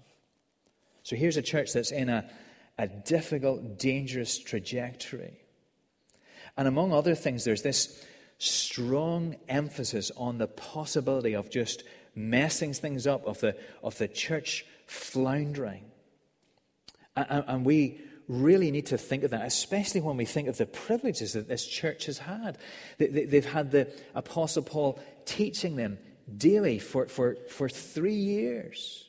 So 1.04 1.16
here's 1.16 1.38
a 1.38 1.42
church 1.42 1.72
that's 1.72 1.90
in 1.90 2.10
a, 2.10 2.28
a 2.76 2.86
difficult, 2.86 3.78
dangerous 3.78 4.38
trajectory. 4.38 5.40
And 6.56 6.66
among 6.66 6.92
other 6.92 7.14
things, 7.14 7.44
there's 7.44 7.62
this 7.62 8.04
strong 8.38 9.36
emphasis 9.48 10.10
on 10.16 10.38
the 10.38 10.46
possibility 10.46 11.34
of 11.34 11.50
just 11.50 11.84
messing 12.14 12.72
things 12.72 13.06
up, 13.06 13.26
of 13.26 13.40
the, 13.40 13.56
of 13.82 13.96
the 13.98 14.08
church 14.08 14.64
floundering. 14.86 15.84
And, 17.14 17.44
and 17.46 17.64
we 17.64 18.00
really 18.28 18.70
need 18.70 18.86
to 18.86 18.98
think 18.98 19.22
of 19.22 19.30
that, 19.30 19.46
especially 19.46 20.00
when 20.00 20.16
we 20.16 20.24
think 20.24 20.48
of 20.48 20.56
the 20.56 20.66
privileges 20.66 21.34
that 21.34 21.48
this 21.48 21.66
church 21.66 22.06
has 22.06 22.18
had. 22.18 22.58
They've 22.98 23.44
had 23.44 23.70
the 23.70 23.92
Apostle 24.14 24.62
Paul 24.62 25.00
teaching 25.24 25.76
them 25.76 25.98
daily 26.36 26.78
for, 26.78 27.06
for, 27.06 27.36
for 27.48 27.68
three 27.68 28.14
years, 28.14 29.05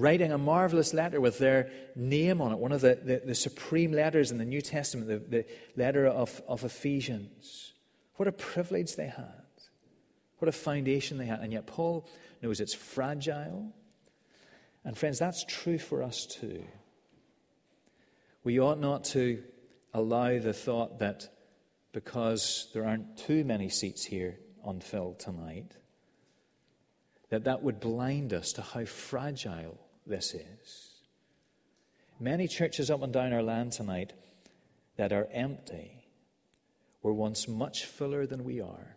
writing 0.00 0.32
a 0.32 0.38
marvelous 0.38 0.94
letter 0.94 1.20
with 1.20 1.38
their 1.38 1.70
name 1.94 2.40
on 2.40 2.52
it, 2.52 2.58
one 2.58 2.72
of 2.72 2.80
the, 2.80 2.98
the, 3.02 3.22
the 3.26 3.34
supreme 3.34 3.92
letters 3.92 4.30
in 4.30 4.38
the 4.38 4.44
New 4.44 4.60
Testament, 4.60 5.08
the, 5.08 5.18
the 5.18 5.44
letter 5.76 6.06
of, 6.06 6.40
of 6.48 6.64
Ephesians. 6.64 7.72
What 8.16 8.28
a 8.28 8.32
privilege 8.32 8.96
they 8.96 9.06
had. 9.06 9.44
What 10.38 10.48
a 10.48 10.52
foundation 10.52 11.18
they 11.18 11.26
had. 11.26 11.40
And 11.40 11.52
yet, 11.52 11.66
Paul 11.66 12.08
knows 12.42 12.60
it's 12.60 12.74
fragile. 12.74 13.72
And, 14.84 14.96
friends, 14.96 15.18
that's 15.18 15.44
true 15.44 15.78
for 15.78 16.02
us 16.02 16.26
too. 16.26 16.64
We 18.44 18.60
ought 18.60 18.80
not 18.80 19.04
to 19.04 19.42
allow 19.92 20.38
the 20.38 20.52
thought 20.52 21.00
that 21.00 21.28
because 21.92 22.68
there 22.72 22.86
aren't 22.86 23.16
too 23.18 23.44
many 23.44 23.68
seats 23.68 24.04
here 24.04 24.38
unfilled 24.64 25.18
tonight, 25.18 25.72
that 27.30 27.44
that 27.44 27.62
would 27.62 27.80
blind 27.80 28.32
us 28.32 28.52
to 28.52 28.62
how 28.62 28.84
fragile 28.84 29.78
this 30.08 30.34
is. 30.34 30.88
Many 32.18 32.48
churches 32.48 32.90
up 32.90 33.02
and 33.02 33.12
down 33.12 33.32
our 33.32 33.42
land 33.42 33.72
tonight 33.72 34.12
that 34.96 35.12
are 35.12 35.28
empty 35.32 36.04
were 37.02 37.12
once 37.12 37.46
much 37.46 37.84
fuller 37.84 38.26
than 38.26 38.44
we 38.44 38.60
are. 38.60 38.96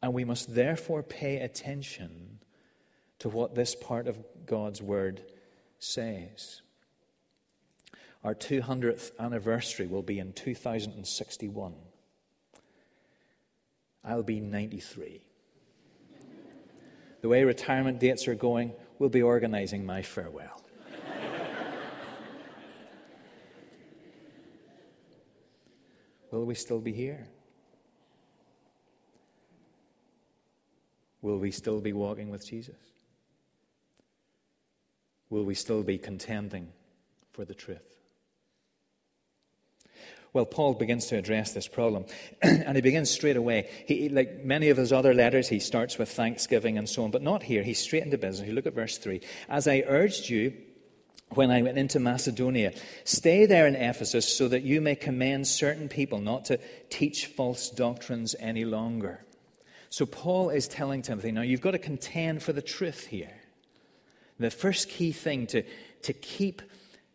And 0.00 0.14
we 0.14 0.24
must 0.24 0.54
therefore 0.54 1.02
pay 1.02 1.38
attention 1.38 2.38
to 3.18 3.28
what 3.28 3.56
this 3.56 3.74
part 3.74 4.06
of 4.06 4.16
God's 4.46 4.80
Word 4.80 5.22
says. 5.80 6.62
Our 8.22 8.34
200th 8.34 9.10
anniversary 9.18 9.86
will 9.86 10.02
be 10.02 10.20
in 10.20 10.32
2061. 10.32 11.74
I'll 14.04 14.22
be 14.22 14.40
93. 14.40 15.22
The 17.20 17.28
way 17.28 17.42
retirement 17.42 17.98
dates 17.98 18.28
are 18.28 18.34
going, 18.36 18.72
we'll 18.98 19.08
be 19.08 19.22
organizing 19.22 19.84
my 19.86 20.02
farewell. 20.02 20.62
will 26.30 26.44
we 26.44 26.54
still 26.54 26.80
be 26.80 26.92
here? 26.92 27.26
Will 31.22 31.38
we 31.38 31.50
still 31.50 31.80
be 31.80 31.92
walking 31.92 32.30
with 32.30 32.46
Jesus? 32.46 32.76
Will 35.30 35.44
we 35.44 35.54
still 35.54 35.82
be 35.82 35.98
contending 35.98 36.72
for 37.32 37.44
the 37.44 37.54
truth? 37.54 37.97
Well, 40.38 40.46
Paul 40.46 40.74
begins 40.74 41.06
to 41.06 41.16
address 41.16 41.50
this 41.50 41.66
problem, 41.66 42.06
and 42.42 42.76
he 42.76 42.80
begins 42.80 43.10
straight 43.10 43.36
away. 43.36 43.68
He, 43.86 44.08
like 44.08 44.44
many 44.44 44.68
of 44.68 44.76
his 44.76 44.92
other 44.92 45.12
letters, 45.12 45.48
he 45.48 45.58
starts 45.58 45.98
with 45.98 46.08
thanksgiving 46.10 46.78
and 46.78 46.88
so 46.88 47.02
on, 47.02 47.10
but 47.10 47.22
not 47.22 47.42
here. 47.42 47.64
He's 47.64 47.80
straight 47.80 48.04
into 48.04 48.18
business. 48.18 48.46
You 48.46 48.54
look 48.54 48.66
at 48.66 48.72
verse 48.72 48.98
3. 48.98 49.20
As 49.48 49.66
I 49.66 49.82
urged 49.84 50.28
you 50.28 50.52
when 51.30 51.50
I 51.50 51.62
went 51.62 51.76
into 51.76 51.98
Macedonia, 51.98 52.72
stay 53.02 53.46
there 53.46 53.66
in 53.66 53.74
Ephesus 53.74 54.32
so 54.32 54.46
that 54.46 54.62
you 54.62 54.80
may 54.80 54.94
commend 54.94 55.48
certain 55.48 55.88
people 55.88 56.20
not 56.20 56.44
to 56.44 56.60
teach 56.88 57.26
false 57.26 57.68
doctrines 57.68 58.36
any 58.38 58.64
longer. 58.64 59.24
So, 59.90 60.06
Paul 60.06 60.50
is 60.50 60.68
telling 60.68 61.02
Timothy, 61.02 61.32
now 61.32 61.42
you've 61.42 61.62
got 61.62 61.72
to 61.72 61.78
contend 61.78 62.44
for 62.44 62.52
the 62.52 62.62
truth 62.62 63.08
here. 63.08 63.40
The 64.38 64.52
first 64.52 64.88
key 64.88 65.10
thing 65.10 65.48
to, 65.48 65.64
to 66.02 66.12
keep 66.12 66.62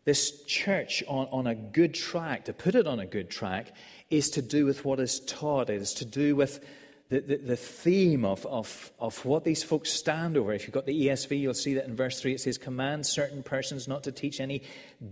this 0.04 0.42
church 0.44 1.02
on, 1.08 1.28
on 1.30 1.46
a 1.46 1.54
good 1.54 1.94
track, 1.94 2.44
to 2.46 2.52
put 2.52 2.74
it 2.74 2.86
on 2.86 3.00
a 3.00 3.06
good 3.06 3.30
track, 3.30 3.72
is 4.10 4.30
to 4.30 4.42
do 4.42 4.66
with 4.66 4.84
what 4.84 5.00
is 5.00 5.20
taught. 5.20 5.70
It 5.70 5.80
is 5.80 5.94
to 5.94 6.04
do 6.04 6.36
with 6.36 6.64
the, 7.08 7.20
the, 7.20 7.36
the, 7.36 7.56
theme 7.56 8.24
of, 8.24 8.44
of, 8.46 8.90
of 8.98 9.24
what 9.24 9.44
these 9.44 9.62
folks 9.62 9.92
stand 9.92 10.36
over. 10.36 10.52
If 10.52 10.62
you've 10.62 10.72
got 10.72 10.86
the 10.86 11.06
ESV, 11.06 11.38
you'll 11.38 11.54
see 11.54 11.74
that 11.74 11.86
in 11.86 11.96
verse 11.96 12.20
3 12.20 12.32
it 12.32 12.40
says, 12.40 12.58
Command 12.58 13.06
certain 13.06 13.42
persons 13.42 13.86
not 13.86 14.04
to 14.04 14.12
teach 14.12 14.40
any 14.40 14.62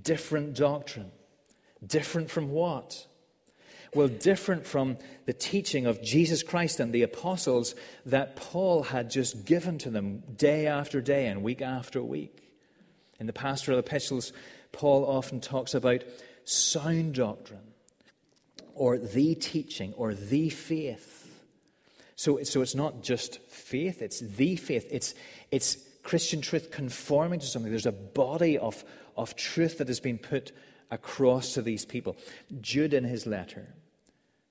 different 0.02 0.54
doctrine. 0.54 1.10
Different 1.84 2.30
from 2.30 2.50
what? 2.50 3.06
Well, 3.94 4.08
different 4.08 4.66
from 4.66 4.96
the 5.26 5.34
teaching 5.34 5.84
of 5.84 6.02
Jesus 6.02 6.42
Christ 6.42 6.80
and 6.80 6.94
the 6.94 7.02
apostles 7.02 7.74
that 8.06 8.36
Paul 8.36 8.84
had 8.84 9.10
just 9.10 9.44
given 9.44 9.76
to 9.78 9.90
them 9.90 10.22
day 10.36 10.66
after 10.66 11.02
day 11.02 11.26
and 11.26 11.42
week 11.42 11.60
after 11.60 12.02
week. 12.02 12.38
In 13.20 13.26
the 13.26 13.34
pastoral 13.34 13.78
epistles, 13.78 14.32
Paul 14.72 15.04
often 15.04 15.40
talks 15.40 15.74
about 15.74 16.02
sound 16.44 17.14
doctrine 17.14 17.72
or 18.74 18.98
the 18.98 19.34
teaching 19.34 19.92
or 19.94 20.14
the 20.14 20.50
faith. 20.50 21.18
So, 22.16 22.42
so 22.42 22.62
it's 22.62 22.74
not 22.74 23.02
just 23.02 23.40
faith, 23.42 24.02
it's 24.02 24.20
the 24.20 24.56
faith. 24.56 24.86
It's, 24.90 25.14
it's 25.50 25.76
Christian 26.02 26.40
truth 26.40 26.70
conforming 26.70 27.40
to 27.40 27.46
something. 27.46 27.70
There's 27.70 27.86
a 27.86 27.92
body 27.92 28.58
of, 28.58 28.84
of 29.16 29.36
truth 29.36 29.78
that 29.78 29.88
has 29.88 30.00
been 30.00 30.18
put 30.18 30.52
across 30.90 31.54
to 31.54 31.62
these 31.62 31.84
people. 31.84 32.16
Jude, 32.60 32.94
in 32.94 33.04
his 33.04 33.26
letter, 33.26 33.74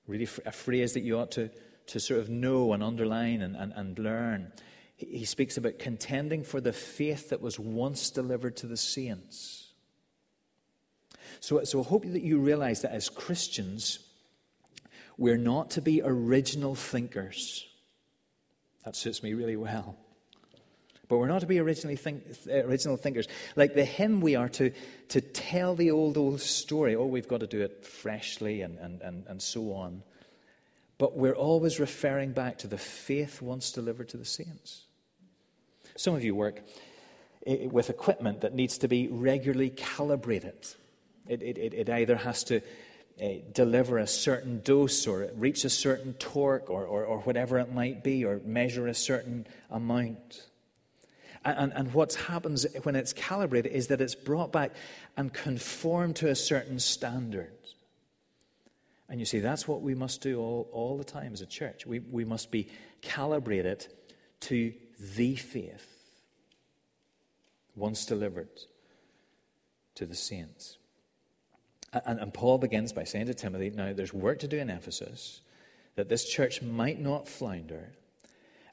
really 0.06 0.28
a 0.44 0.52
phrase 0.52 0.94
that 0.94 1.00
you 1.00 1.18
ought 1.18 1.30
to, 1.32 1.50
to 1.86 2.00
sort 2.00 2.20
of 2.20 2.28
know 2.28 2.72
and 2.72 2.82
underline 2.82 3.42
and, 3.42 3.56
and, 3.56 3.72
and 3.74 3.98
learn. 3.98 4.52
He, 4.96 5.18
he 5.18 5.24
speaks 5.24 5.56
about 5.56 5.78
contending 5.78 6.42
for 6.42 6.60
the 6.60 6.72
faith 6.72 7.30
that 7.30 7.40
was 7.40 7.58
once 7.58 8.10
delivered 8.10 8.56
to 8.58 8.66
the 8.66 8.76
saints. 8.76 9.61
So, 11.40 11.62
so 11.64 11.80
I 11.80 11.84
hope 11.84 12.04
that 12.04 12.22
you 12.22 12.38
realize 12.38 12.82
that 12.82 12.92
as 12.92 13.08
Christians, 13.08 13.98
we're 15.18 15.36
not 15.36 15.70
to 15.72 15.82
be 15.82 16.02
original 16.02 16.74
thinkers. 16.74 17.66
That 18.84 18.96
suits 18.96 19.22
me 19.22 19.34
really 19.34 19.56
well. 19.56 19.96
But 21.08 21.18
we're 21.18 21.28
not 21.28 21.40
to 21.40 21.46
be 21.46 21.58
originally 21.58 21.96
think, 21.96 22.24
original 22.48 22.96
thinkers. 22.96 23.28
Like 23.54 23.74
the 23.74 23.84
hymn, 23.84 24.20
we 24.20 24.34
are 24.34 24.48
to, 24.50 24.72
to 25.08 25.20
tell 25.20 25.74
the 25.74 25.90
old, 25.90 26.16
old 26.16 26.40
story. 26.40 26.96
Oh, 26.96 27.04
we've 27.04 27.28
got 27.28 27.40
to 27.40 27.46
do 27.46 27.60
it 27.60 27.84
freshly 27.84 28.62
and, 28.62 28.78
and, 28.78 29.02
and, 29.02 29.26
and 29.26 29.42
so 29.42 29.74
on. 29.74 30.02
But 30.96 31.16
we're 31.16 31.34
always 31.34 31.78
referring 31.78 32.32
back 32.32 32.58
to 32.58 32.66
the 32.66 32.78
faith 32.78 33.42
once 33.42 33.72
delivered 33.72 34.08
to 34.10 34.16
the 34.16 34.24
saints. 34.24 34.84
Some 35.96 36.14
of 36.14 36.24
you 36.24 36.34
work 36.34 36.62
eh, 37.46 37.66
with 37.66 37.90
equipment 37.90 38.40
that 38.40 38.54
needs 38.54 38.78
to 38.78 38.88
be 38.88 39.08
regularly 39.08 39.70
calibrated. 39.70 40.66
It, 41.28 41.42
it, 41.42 41.74
it 41.74 41.90
either 41.90 42.16
has 42.16 42.44
to 42.44 42.60
uh, 43.22 43.26
deliver 43.52 43.98
a 43.98 44.06
certain 44.06 44.60
dose 44.60 45.06
or 45.06 45.30
reach 45.36 45.64
a 45.64 45.70
certain 45.70 46.14
torque 46.14 46.70
or, 46.70 46.84
or, 46.84 47.04
or, 47.04 47.18
whatever 47.20 47.58
it 47.58 47.72
might 47.72 48.02
be 48.02 48.24
or 48.24 48.40
measure 48.44 48.86
a 48.86 48.94
certain 48.94 49.46
amount. 49.70 50.46
And, 51.44 51.72
and, 51.74 51.92
what 51.92 52.14
happens 52.14 52.66
when 52.84 52.96
it's 52.96 53.12
calibrated 53.12 53.72
is 53.72 53.88
that 53.88 54.00
it's 54.00 54.14
brought 54.14 54.50
back 54.50 54.72
and 55.16 55.32
conformed 55.32 56.16
to 56.16 56.30
a 56.30 56.34
certain 56.34 56.78
standard. 56.78 57.52
And 59.08 59.20
you 59.20 59.26
see, 59.26 59.40
that's 59.40 59.68
what 59.68 59.82
we 59.82 59.94
must 59.94 60.22
do 60.22 60.40
all, 60.40 60.68
all 60.72 60.96
the 60.96 61.04
time 61.04 61.34
as 61.34 61.42
a 61.42 61.46
church. 61.46 61.84
We, 61.84 61.98
we 61.98 62.24
must 62.24 62.50
be 62.50 62.68
calibrated 63.02 63.86
to 64.40 64.72
the 65.16 65.36
faith 65.36 65.86
once 67.76 68.06
delivered 68.06 68.48
to 69.96 70.06
the 70.06 70.14
saints. 70.14 70.78
And, 71.92 72.20
and 72.20 72.34
Paul 72.34 72.58
begins 72.58 72.92
by 72.92 73.04
saying 73.04 73.26
to 73.26 73.34
Timothy, 73.34 73.70
Now 73.70 73.92
there's 73.92 74.14
work 74.14 74.38
to 74.40 74.48
do 74.48 74.58
in 74.58 74.70
Ephesus, 74.70 75.40
that 75.96 76.08
this 76.08 76.24
church 76.24 76.62
might 76.62 77.00
not 77.00 77.28
flounder. 77.28 77.92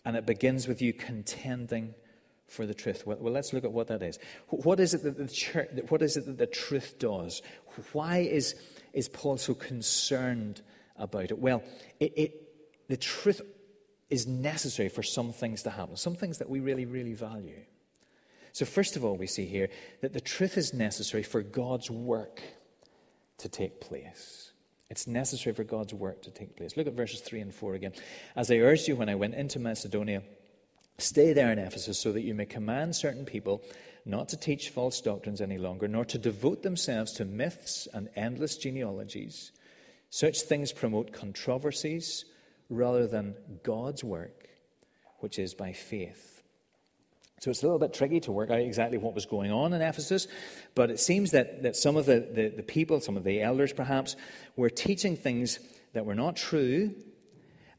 And 0.06 0.16
it 0.16 0.26
begins 0.26 0.68
with 0.68 0.82
you 0.82 0.94
contending 0.94 1.94
for 2.48 2.66
the 2.66 2.74
truth. 2.74 3.06
Well, 3.06 3.18
well, 3.20 3.34
let's 3.34 3.54
look 3.54 3.64
at 3.64 3.72
what 3.72 3.88
that 3.88 4.02
is. 4.02 4.18
What 4.48 4.80
is 4.80 4.94
it 4.94 5.04
that 5.04 5.18
the 5.18 5.28
church, 5.28 5.70
what 5.90 6.02
is 6.02 6.18
it 6.18 6.26
that 6.26 6.38
the 6.38 6.48
truth 6.48 6.96
does? 6.98 7.42
Why 7.92 8.20
is, 8.20 8.56
is 8.94 9.10
Paul 9.10 9.38
so 9.38 9.54
concerned 9.54 10.62
about 10.98 11.26
it? 11.26 11.38
Well, 11.38 11.64
it, 12.00 12.14
it, 12.18 12.88
the 12.88 12.98
truth 12.98 13.42
is 14.10 14.26
necessary 14.26 14.90
for 14.90 15.04
some 15.04 15.32
things 15.32 15.64
to 15.64 15.70
happen, 15.70 15.96
some 15.96 16.16
things 16.16 16.40
that 16.40 16.50
we 16.50 16.60
really, 16.60 16.86
really 16.86 17.14
value. 17.14 17.62
So, 18.52 18.66
first 18.66 18.96
of 18.96 19.06
all, 19.06 19.16
we 19.16 19.28
see 19.28 19.46
here 19.46 19.70
that 20.02 20.14
the 20.14 20.22
truth 20.22 20.58
is 20.58 20.74
necessary 20.74 21.22
for 21.22 21.44
God's 21.44 21.92
work 21.92 22.42
to 23.40 23.50
take 23.50 23.82
place. 23.82 24.52
It's 24.90 25.08
necessary 25.08 25.54
for 25.54 25.64
God's 25.64 25.94
work 25.94 26.24
to 26.24 26.32
take 26.32 26.56
place. 26.56 26.76
Look 26.76 26.88
at 26.88 26.94
verses 26.94 27.22
3 27.22 27.42
and 27.42 27.54
4 27.54 27.76
again. 27.76 27.94
As 28.36 28.50
I 28.50 28.56
urged 28.56 28.88
you 28.88 28.96
when 28.96 29.10
I 29.10 29.16
went 29.16 29.36
into 29.36 29.60
Macedonia, 29.60 30.24
stay 30.98 31.34
there 31.34 31.52
in 31.52 31.60
Ephesus 31.60 32.00
so 32.00 32.12
that 32.12 32.24
you 32.24 32.34
may 32.34 32.46
command 32.46 32.96
certain 32.96 33.26
people 33.26 33.62
not 34.06 34.30
to 34.30 34.38
teach 34.38 34.70
false 34.70 35.00
doctrines 35.02 35.42
any 35.42 35.58
longer, 35.58 35.88
nor 35.88 36.06
to 36.06 36.18
devote 36.18 36.64
themselves 36.64 37.12
to 37.14 37.26
myths 37.26 37.88
and 37.94 38.10
endless 38.16 38.58
genealogies. 38.58 39.52
Such 40.10 40.42
things 40.42 40.72
promote 40.72 41.14
controversies 41.14 42.26
rather 42.70 43.06
than 43.06 43.36
God's 43.64 44.04
work, 44.04 44.48
which 45.20 45.38
is 45.38 45.54
by 45.54 45.74
faith. 45.74 46.39
So 47.40 47.52
it's 47.52 47.64
a 47.64 47.66
little 47.66 47.80
bit 47.80 47.94
tricky 47.94 48.20
to 48.22 48.32
work 48.32 48.52
out 48.52 48.60
exactly 48.60 48.98
what 48.98 49.16
was 49.16 49.26
going 49.26 49.52
on 49.52 49.74
in 49.74 49.82
Ephesus, 49.82 50.28
but 50.76 50.90
it 50.92 51.00
seems 51.00 51.32
that, 51.32 51.64
that 51.64 51.76
some 51.76 51.96
of 51.96 52.06
the, 52.06 52.20
the, 52.20 52.50
the 52.50 52.64
people, 52.64 53.00
some 53.00 53.16
of 53.16 53.24
the 53.24 53.42
elders 53.42 53.72
perhaps, 53.72 54.16
were 54.58 54.70
teaching 54.70 55.16
things 55.16 55.60
that 55.94 56.06
were 56.06 56.16
not 56.16 56.36
true, 56.36 56.94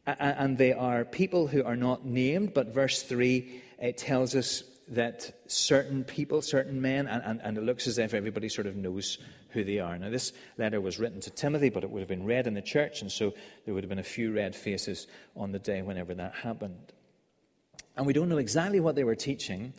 and 0.06 0.56
they 0.56 0.72
are 0.72 1.04
people 1.04 1.46
who 1.46 1.62
are 1.62 1.76
not 1.76 2.06
named, 2.06 2.54
but 2.54 2.72
verse 2.72 3.02
3 3.02 3.62
it 3.78 3.98
tells 3.98 4.34
us 4.34 4.62
that 4.88 5.32
certain 5.46 6.04
people, 6.04 6.42
certain 6.42 6.80
men, 6.80 7.06
and, 7.06 7.22
and, 7.22 7.40
and, 7.42 7.56
it 7.56 7.62
looks 7.62 7.86
as 7.86 7.98
if 7.98 8.12
everybody 8.12 8.48
sort 8.48 8.66
of 8.66 8.74
knows 8.74 9.18
who 9.50 9.62
they 9.62 9.78
are. 9.78 9.96
Now, 9.96 10.10
this 10.10 10.32
letter 10.58 10.80
was 10.80 10.98
written 10.98 11.20
to 11.20 11.30
Timothy, 11.30 11.68
but 11.68 11.84
it 11.84 11.90
would 11.90 12.00
have 12.00 12.08
been 12.08 12.26
read 12.26 12.48
in 12.48 12.54
the 12.54 12.62
church, 12.62 13.00
and 13.00 13.10
so 13.10 13.32
there 13.64 13.72
would 13.72 13.84
have 13.84 13.88
been 13.88 14.00
a 14.00 14.02
few 14.02 14.32
red 14.32 14.56
faces 14.56 15.06
on 15.36 15.52
the 15.52 15.60
day 15.60 15.82
whenever 15.82 16.14
that 16.14 16.34
happened. 16.34 16.92
And 18.00 18.06
we 18.06 18.14
don't 18.14 18.30
know 18.30 18.38
exactly 18.38 18.80
what 18.80 18.94
they 18.94 19.04
were 19.04 19.14
teaching, 19.14 19.74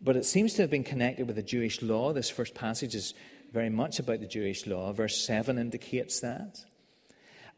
but 0.00 0.14
it 0.14 0.24
seems 0.24 0.54
to 0.54 0.62
have 0.62 0.70
been 0.70 0.84
connected 0.84 1.26
with 1.26 1.34
the 1.34 1.42
Jewish 1.42 1.82
law. 1.82 2.12
This 2.12 2.30
first 2.30 2.54
passage 2.54 2.94
is 2.94 3.12
very 3.52 3.70
much 3.70 3.98
about 3.98 4.20
the 4.20 4.28
Jewish 4.28 4.68
law. 4.68 4.92
Verse 4.92 5.26
7 5.26 5.58
indicates 5.58 6.20
that. 6.20 6.64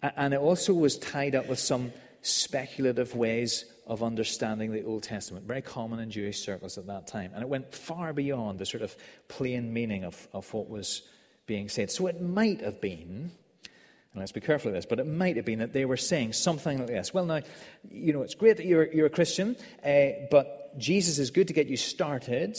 And 0.00 0.32
it 0.32 0.40
also 0.40 0.72
was 0.72 0.96
tied 0.96 1.34
up 1.34 1.46
with 1.46 1.58
some 1.58 1.92
speculative 2.22 3.14
ways 3.14 3.66
of 3.86 4.02
understanding 4.02 4.72
the 4.72 4.82
Old 4.82 5.02
Testament, 5.02 5.44
very 5.44 5.60
common 5.60 5.98
in 6.00 6.10
Jewish 6.10 6.40
circles 6.40 6.78
at 6.78 6.86
that 6.86 7.06
time. 7.06 7.32
And 7.34 7.42
it 7.42 7.48
went 7.50 7.74
far 7.74 8.14
beyond 8.14 8.60
the 8.60 8.64
sort 8.64 8.82
of 8.82 8.96
plain 9.28 9.74
meaning 9.74 10.04
of, 10.04 10.26
of 10.32 10.50
what 10.54 10.70
was 10.70 11.02
being 11.44 11.68
said. 11.68 11.90
So 11.90 12.06
it 12.06 12.22
might 12.22 12.62
have 12.62 12.80
been 12.80 13.32
and 14.18 14.22
let's 14.22 14.32
be 14.32 14.40
careful 14.40 14.68
of 14.68 14.74
this, 14.74 14.84
but 14.84 14.98
it 14.98 15.06
might 15.06 15.36
have 15.36 15.44
been 15.44 15.60
that 15.60 15.72
they 15.72 15.84
were 15.84 15.96
saying 15.96 16.32
something 16.32 16.78
like 16.78 16.88
this. 16.88 17.14
Well, 17.14 17.24
now, 17.24 17.40
you 17.88 18.12
know, 18.12 18.22
it's 18.22 18.34
great 18.34 18.56
that 18.56 18.66
you're, 18.66 18.92
you're 18.92 19.06
a 19.06 19.10
Christian, 19.10 19.56
uh, 19.84 20.26
but 20.28 20.76
Jesus 20.76 21.20
is 21.20 21.30
good 21.30 21.46
to 21.48 21.54
get 21.54 21.68
you 21.68 21.76
started. 21.76 22.58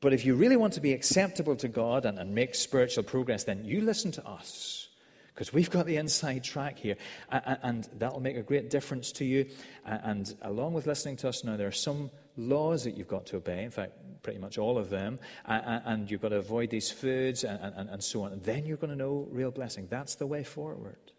But 0.00 0.14
if 0.14 0.24
you 0.24 0.34
really 0.34 0.56
want 0.56 0.72
to 0.74 0.80
be 0.80 0.94
acceptable 0.94 1.56
to 1.56 1.68
God 1.68 2.06
and, 2.06 2.18
and 2.18 2.34
make 2.34 2.54
spiritual 2.54 3.04
progress, 3.04 3.44
then 3.44 3.64
you 3.64 3.82
listen 3.82 4.12
to 4.12 4.26
us 4.26 4.88
because 5.34 5.52
we've 5.52 5.70
got 5.70 5.86
the 5.86 5.96
inside 5.96 6.42
track 6.42 6.78
here, 6.78 6.96
and 7.30 7.88
that'll 7.98 8.18
make 8.18 8.36
a 8.36 8.42
great 8.42 8.70
difference 8.70 9.12
to 9.12 9.24
you. 9.24 9.46
And 9.84 10.34
along 10.42 10.72
with 10.72 10.86
listening 10.86 11.16
to 11.18 11.28
us 11.28 11.44
now, 11.44 11.56
there 11.56 11.68
are 11.68 11.70
some 11.70 12.10
laws 12.38 12.84
that 12.84 12.96
you've 12.96 13.08
got 13.08 13.26
to 13.26 13.36
obey. 13.36 13.64
In 13.64 13.70
fact, 13.70 13.92
pretty 14.22 14.38
much 14.38 14.56
all 14.56 14.78
of 14.78 14.88
them. 14.88 15.18
And 15.44 16.10
you've 16.10 16.22
got 16.22 16.30
to 16.30 16.36
avoid 16.36 16.70
these 16.70 16.90
foods 16.90 17.44
and, 17.44 17.60
and, 17.60 17.90
and 17.90 18.02
so 18.02 18.22
on. 18.22 18.40
then 18.44 18.64
you're 18.64 18.76
going 18.76 18.90
to 18.90 18.96
know 18.96 19.28
real 19.30 19.50
blessing. 19.50 19.86
That's 19.90 20.14
the 20.14 20.26
way 20.26 20.44
forward. 20.44 21.12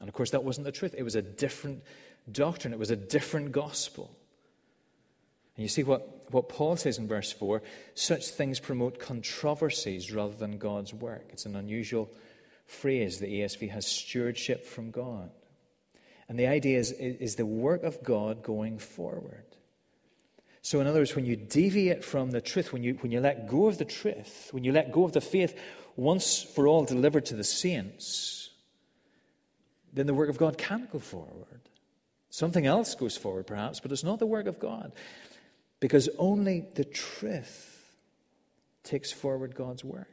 And 0.00 0.08
of 0.08 0.14
course, 0.14 0.30
that 0.30 0.44
wasn't 0.44 0.64
the 0.64 0.72
truth. 0.72 0.94
It 0.96 1.02
was 1.02 1.14
a 1.14 1.22
different 1.22 1.82
doctrine, 2.30 2.72
it 2.72 2.78
was 2.78 2.90
a 2.90 2.96
different 2.96 3.52
gospel. 3.52 4.10
And 5.56 5.62
you 5.62 5.68
see 5.68 5.82
what, 5.82 6.32
what 6.32 6.48
Paul 6.48 6.76
says 6.76 6.98
in 6.98 7.06
verse 7.06 7.32
4 7.32 7.62
such 7.94 8.28
things 8.28 8.60
promote 8.60 8.98
controversies 8.98 10.12
rather 10.12 10.34
than 10.34 10.58
God's 10.58 10.94
work. 10.94 11.26
It's 11.30 11.44
an 11.46 11.56
unusual 11.56 12.10
phrase, 12.66 13.18
the 13.18 13.26
ESV 13.26 13.70
has 13.70 13.86
stewardship 13.86 14.64
from 14.64 14.90
God. 14.90 15.30
And 16.28 16.38
the 16.38 16.46
idea 16.46 16.78
is, 16.78 16.92
is 16.92 17.34
the 17.34 17.44
work 17.44 17.82
of 17.82 18.02
God 18.04 18.42
going 18.42 18.78
forward. 18.78 19.44
So, 20.62 20.80
in 20.80 20.86
other 20.86 21.00
words, 21.00 21.16
when 21.16 21.24
you 21.24 21.36
deviate 21.36 22.04
from 22.04 22.30
the 22.30 22.40
truth, 22.40 22.72
when 22.72 22.82
you, 22.82 22.94
when 23.00 23.12
you 23.12 23.20
let 23.20 23.48
go 23.48 23.66
of 23.66 23.78
the 23.78 23.84
truth, 23.84 24.48
when 24.52 24.62
you 24.62 24.72
let 24.72 24.92
go 24.92 25.04
of 25.04 25.12
the 25.12 25.20
faith 25.20 25.58
once 25.96 26.42
for 26.42 26.66
all 26.66 26.84
delivered 26.84 27.26
to 27.26 27.34
the 27.34 27.44
saints, 27.44 28.50
then 29.92 30.06
the 30.06 30.14
work 30.14 30.28
of 30.28 30.38
God 30.38 30.58
can't 30.58 30.90
go 30.90 30.98
forward. 30.98 31.60
Something 32.28 32.66
else 32.66 32.94
goes 32.94 33.16
forward, 33.16 33.46
perhaps, 33.46 33.80
but 33.80 33.90
it's 33.90 34.04
not 34.04 34.18
the 34.18 34.26
work 34.26 34.46
of 34.46 34.60
God. 34.60 34.92
Because 35.80 36.08
only 36.18 36.66
the 36.74 36.84
truth 36.84 37.90
takes 38.84 39.10
forward 39.10 39.54
God's 39.54 39.82
work. 39.82 40.08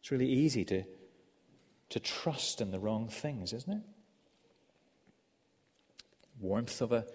It's 0.00 0.10
really 0.12 0.28
easy 0.28 0.64
to, 0.66 0.84
to 1.88 2.00
trust 2.00 2.60
in 2.60 2.70
the 2.70 2.78
wrong 2.78 3.08
things, 3.08 3.52
isn't 3.52 3.72
it? 3.72 3.82
Warmth 6.38 6.80
of 6.82 6.92
a 6.92 7.06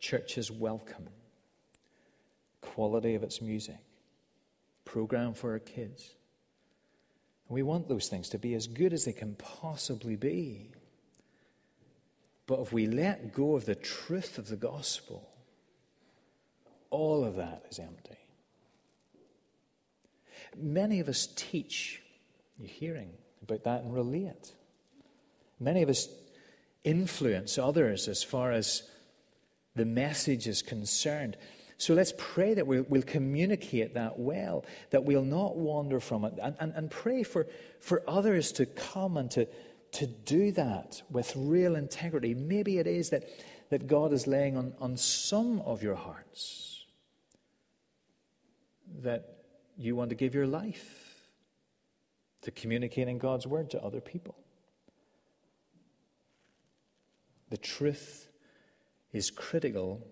church's 0.00 0.50
welcome, 0.50 1.08
quality 2.60 3.14
of 3.14 3.22
its 3.22 3.40
music, 3.40 3.78
program 4.84 5.34
for 5.34 5.52
our 5.52 5.58
kids. 5.58 6.14
we 7.48 7.62
want 7.62 7.88
those 7.88 8.08
things 8.08 8.28
to 8.30 8.38
be 8.38 8.54
as 8.54 8.66
good 8.66 8.92
as 8.92 9.04
they 9.04 9.12
can 9.12 9.34
possibly 9.36 10.16
be. 10.16 10.72
But 12.46 12.60
if 12.60 12.72
we 12.72 12.86
let 12.86 13.32
go 13.32 13.56
of 13.56 13.66
the 13.66 13.74
truth 13.74 14.38
of 14.38 14.48
the 14.48 14.56
gospel, 14.56 15.28
all 16.90 17.24
of 17.24 17.36
that 17.36 17.64
is 17.70 17.78
empty. 17.78 18.18
Many 20.56 21.00
of 21.00 21.08
us 21.08 21.28
teach 21.36 22.02
you're 22.58 22.68
hearing 22.68 23.10
about 23.42 23.64
that 23.64 23.82
and 23.82 23.94
relate. 23.94 24.54
Many 25.60 25.82
of 25.82 25.88
us 25.88 26.08
influence 26.84 27.58
others 27.58 28.08
as 28.08 28.22
far 28.22 28.52
as 28.52 28.82
the 29.76 29.84
message 29.84 30.48
is 30.48 30.62
concerned. 30.62 31.36
So 31.78 31.92
let's 31.94 32.14
pray 32.16 32.54
that 32.54 32.66
we'll, 32.66 32.86
we'll, 32.88 33.02
communicate 33.02 33.94
that 33.94 34.18
well, 34.18 34.64
that 34.90 35.04
we'll 35.04 35.22
not 35.22 35.56
wander 35.56 36.00
from 36.00 36.24
it, 36.24 36.34
and, 36.42 36.56
and, 36.58 36.72
and 36.74 36.90
pray 36.90 37.22
for, 37.22 37.46
for 37.80 38.02
others 38.08 38.50
to 38.52 38.64
come 38.64 39.18
and 39.18 39.30
to, 39.32 39.46
to 39.92 40.06
do 40.06 40.52
that 40.52 41.02
with 41.10 41.32
real 41.36 41.76
integrity. 41.76 42.32
Maybe 42.32 42.78
it 42.78 42.86
is 42.86 43.10
that, 43.10 43.28
that 43.68 43.86
God 43.86 44.14
is 44.14 44.26
laying 44.26 44.56
on, 44.56 44.72
on 44.80 44.96
some 44.96 45.60
of 45.60 45.82
your 45.82 45.96
hearts 45.96 46.86
that 49.02 49.36
you 49.76 49.94
want 49.94 50.08
to 50.10 50.16
give 50.16 50.34
your 50.34 50.46
life 50.46 51.26
to 52.42 52.50
communicating 52.50 53.18
God's 53.18 53.46
word 53.46 53.70
to 53.70 53.82
other 53.82 54.00
people. 54.00 54.36
The 57.50 57.58
truth 57.58 58.25
is 59.12 59.30
critical 59.30 60.06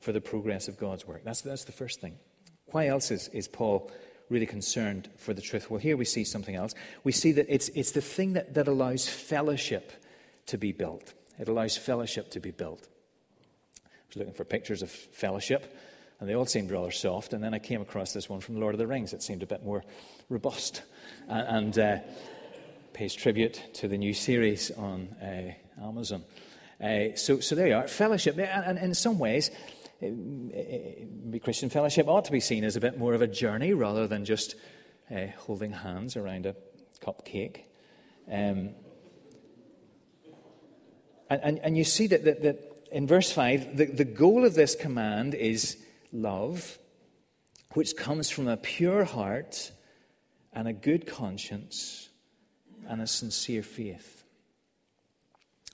for 0.00 0.12
the 0.12 0.20
progress 0.20 0.68
of 0.68 0.78
God's 0.78 1.06
work. 1.06 1.22
That's, 1.24 1.42
that's 1.42 1.64
the 1.64 1.72
first 1.72 2.00
thing. 2.00 2.18
Why 2.66 2.86
else 2.86 3.10
is, 3.10 3.28
is 3.28 3.48
Paul 3.48 3.90
really 4.28 4.46
concerned 4.46 5.10
for 5.16 5.34
the 5.34 5.42
truth? 5.42 5.70
Well, 5.70 5.80
here 5.80 5.96
we 5.96 6.04
see 6.04 6.24
something 6.24 6.54
else. 6.54 6.74
We 7.04 7.12
see 7.12 7.32
that 7.32 7.46
it's, 7.48 7.68
it's 7.70 7.90
the 7.90 8.00
thing 8.00 8.34
that, 8.34 8.54
that 8.54 8.68
allows 8.68 9.08
fellowship 9.08 9.92
to 10.46 10.56
be 10.56 10.72
built. 10.72 11.12
It 11.38 11.48
allows 11.48 11.76
fellowship 11.76 12.30
to 12.30 12.40
be 12.40 12.50
built. 12.50 12.88
I 13.84 13.88
was 14.08 14.16
looking 14.16 14.34
for 14.34 14.44
pictures 14.44 14.82
of 14.82 14.90
fellowship, 14.90 15.76
and 16.18 16.28
they 16.28 16.34
all 16.34 16.46
seemed 16.46 16.70
rather 16.70 16.90
soft. 16.90 17.32
And 17.32 17.42
then 17.42 17.54
I 17.54 17.58
came 17.58 17.80
across 17.80 18.12
this 18.12 18.28
one 18.28 18.40
from 18.40 18.60
Lord 18.60 18.74
of 18.74 18.78
the 18.78 18.86
Rings. 18.86 19.12
It 19.12 19.22
seemed 19.22 19.42
a 19.42 19.46
bit 19.46 19.64
more 19.64 19.84
robust 20.28 20.82
and, 21.28 21.76
and 21.76 21.78
uh, 21.78 21.98
pays 22.92 23.14
tribute 23.14 23.62
to 23.74 23.88
the 23.88 23.98
new 23.98 24.14
series 24.14 24.70
on 24.72 25.08
uh, 25.22 25.52
Amazon. 25.84 26.24
Uh, 26.82 27.14
so, 27.14 27.40
so 27.40 27.54
there 27.54 27.66
you 27.66 27.74
are. 27.74 27.86
Fellowship, 27.86 28.38
and, 28.38 28.78
and 28.78 28.78
in 28.78 28.94
some 28.94 29.18
ways, 29.18 29.50
uh, 30.02 30.06
uh, 30.06 31.38
Christian 31.42 31.68
fellowship 31.68 32.08
ought 32.08 32.24
to 32.24 32.32
be 32.32 32.40
seen 32.40 32.64
as 32.64 32.76
a 32.76 32.80
bit 32.80 32.98
more 32.98 33.12
of 33.12 33.20
a 33.20 33.26
journey 33.26 33.74
rather 33.74 34.06
than 34.06 34.24
just 34.24 34.54
uh, 35.14 35.26
holding 35.38 35.72
hands 35.72 36.16
around 36.16 36.46
a 36.46 36.56
cupcake. 37.04 37.64
Um, 38.30 38.70
and, 41.28 41.40
and, 41.42 41.58
and, 41.58 41.78
you 41.78 41.84
see 41.84 42.06
that, 42.08 42.24
that, 42.24 42.42
that 42.42 42.86
in 42.90 43.06
verse 43.06 43.30
5, 43.30 43.76
the, 43.76 43.86
the 43.86 44.04
goal 44.04 44.44
of 44.44 44.54
this 44.54 44.74
command 44.74 45.34
is 45.34 45.76
love, 46.12 46.78
which 47.74 47.96
comes 47.96 48.30
from 48.30 48.48
a 48.48 48.56
pure 48.56 49.04
heart 49.04 49.72
and 50.52 50.66
a 50.66 50.72
good 50.72 51.06
conscience 51.06 52.08
and 52.88 53.00
a 53.00 53.06
sincere 53.06 53.62
faith. 53.62 54.19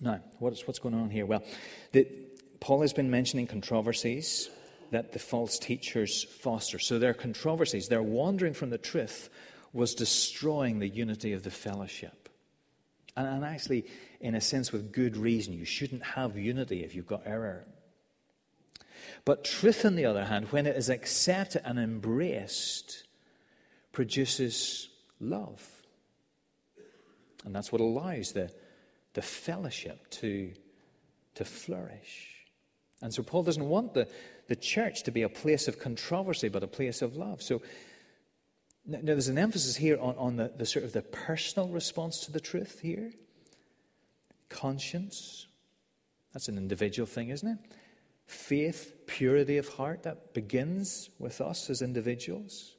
Now, 0.00 0.20
what's, 0.38 0.66
what's 0.66 0.78
going 0.78 0.94
on 0.94 1.10
here? 1.10 1.26
Well, 1.26 1.42
the, 1.92 2.06
Paul 2.60 2.82
has 2.82 2.92
been 2.92 3.10
mentioning 3.10 3.46
controversies 3.46 4.50
that 4.90 5.12
the 5.12 5.18
false 5.18 5.58
teachers 5.58 6.24
foster. 6.24 6.78
So 6.78 6.98
their 6.98 7.14
controversies, 7.14 7.88
their 7.88 8.02
wandering 8.02 8.54
from 8.54 8.70
the 8.70 8.78
truth, 8.78 9.30
was 9.72 9.94
destroying 9.94 10.78
the 10.78 10.88
unity 10.88 11.32
of 11.32 11.42
the 11.42 11.50
fellowship. 11.50 12.28
And, 13.16 13.26
and 13.26 13.44
actually, 13.44 13.86
in 14.20 14.34
a 14.34 14.40
sense, 14.40 14.72
with 14.72 14.92
good 14.92 15.16
reason, 15.16 15.54
you 15.54 15.64
shouldn't 15.64 16.02
have 16.02 16.36
unity 16.36 16.84
if 16.84 16.94
you've 16.94 17.06
got 17.06 17.22
error. 17.26 17.64
But 19.24 19.44
truth, 19.44 19.84
on 19.84 19.96
the 19.96 20.04
other 20.04 20.24
hand, 20.24 20.48
when 20.52 20.66
it 20.66 20.76
is 20.76 20.88
accepted 20.88 21.62
and 21.64 21.78
embraced, 21.78 23.04
produces 23.92 24.88
love. 25.20 25.66
And 27.44 27.54
that's 27.54 27.72
what 27.72 27.80
allows 27.80 28.32
the, 28.32 28.50
the 29.16 29.22
fellowship 29.22 30.10
to, 30.10 30.52
to 31.34 31.44
flourish. 31.44 32.44
And 33.00 33.12
so 33.12 33.22
Paul 33.22 33.44
doesn't 33.44 33.66
want 33.66 33.94
the, 33.94 34.06
the 34.48 34.56
church 34.56 35.04
to 35.04 35.10
be 35.10 35.22
a 35.22 35.28
place 35.28 35.68
of 35.68 35.78
controversy, 35.78 36.50
but 36.50 36.62
a 36.62 36.66
place 36.66 37.00
of 37.00 37.16
love. 37.16 37.42
So 37.42 37.62
now 38.84 38.98
there's 39.02 39.28
an 39.28 39.38
emphasis 39.38 39.74
here 39.74 39.98
on, 39.98 40.16
on 40.18 40.36
the, 40.36 40.52
the 40.54 40.66
sort 40.66 40.84
of 40.84 40.92
the 40.92 41.00
personal 41.00 41.68
response 41.70 42.20
to 42.26 42.32
the 42.32 42.40
truth 42.40 42.80
here. 42.80 43.10
Conscience, 44.50 45.46
that's 46.34 46.48
an 46.48 46.58
individual 46.58 47.06
thing, 47.06 47.30
isn't 47.30 47.48
it? 47.48 47.58
Faith, 48.26 48.92
purity 49.06 49.56
of 49.56 49.66
heart, 49.68 50.02
that 50.02 50.34
begins 50.34 51.08
with 51.18 51.40
us 51.40 51.70
as 51.70 51.80
individuals. 51.80 52.76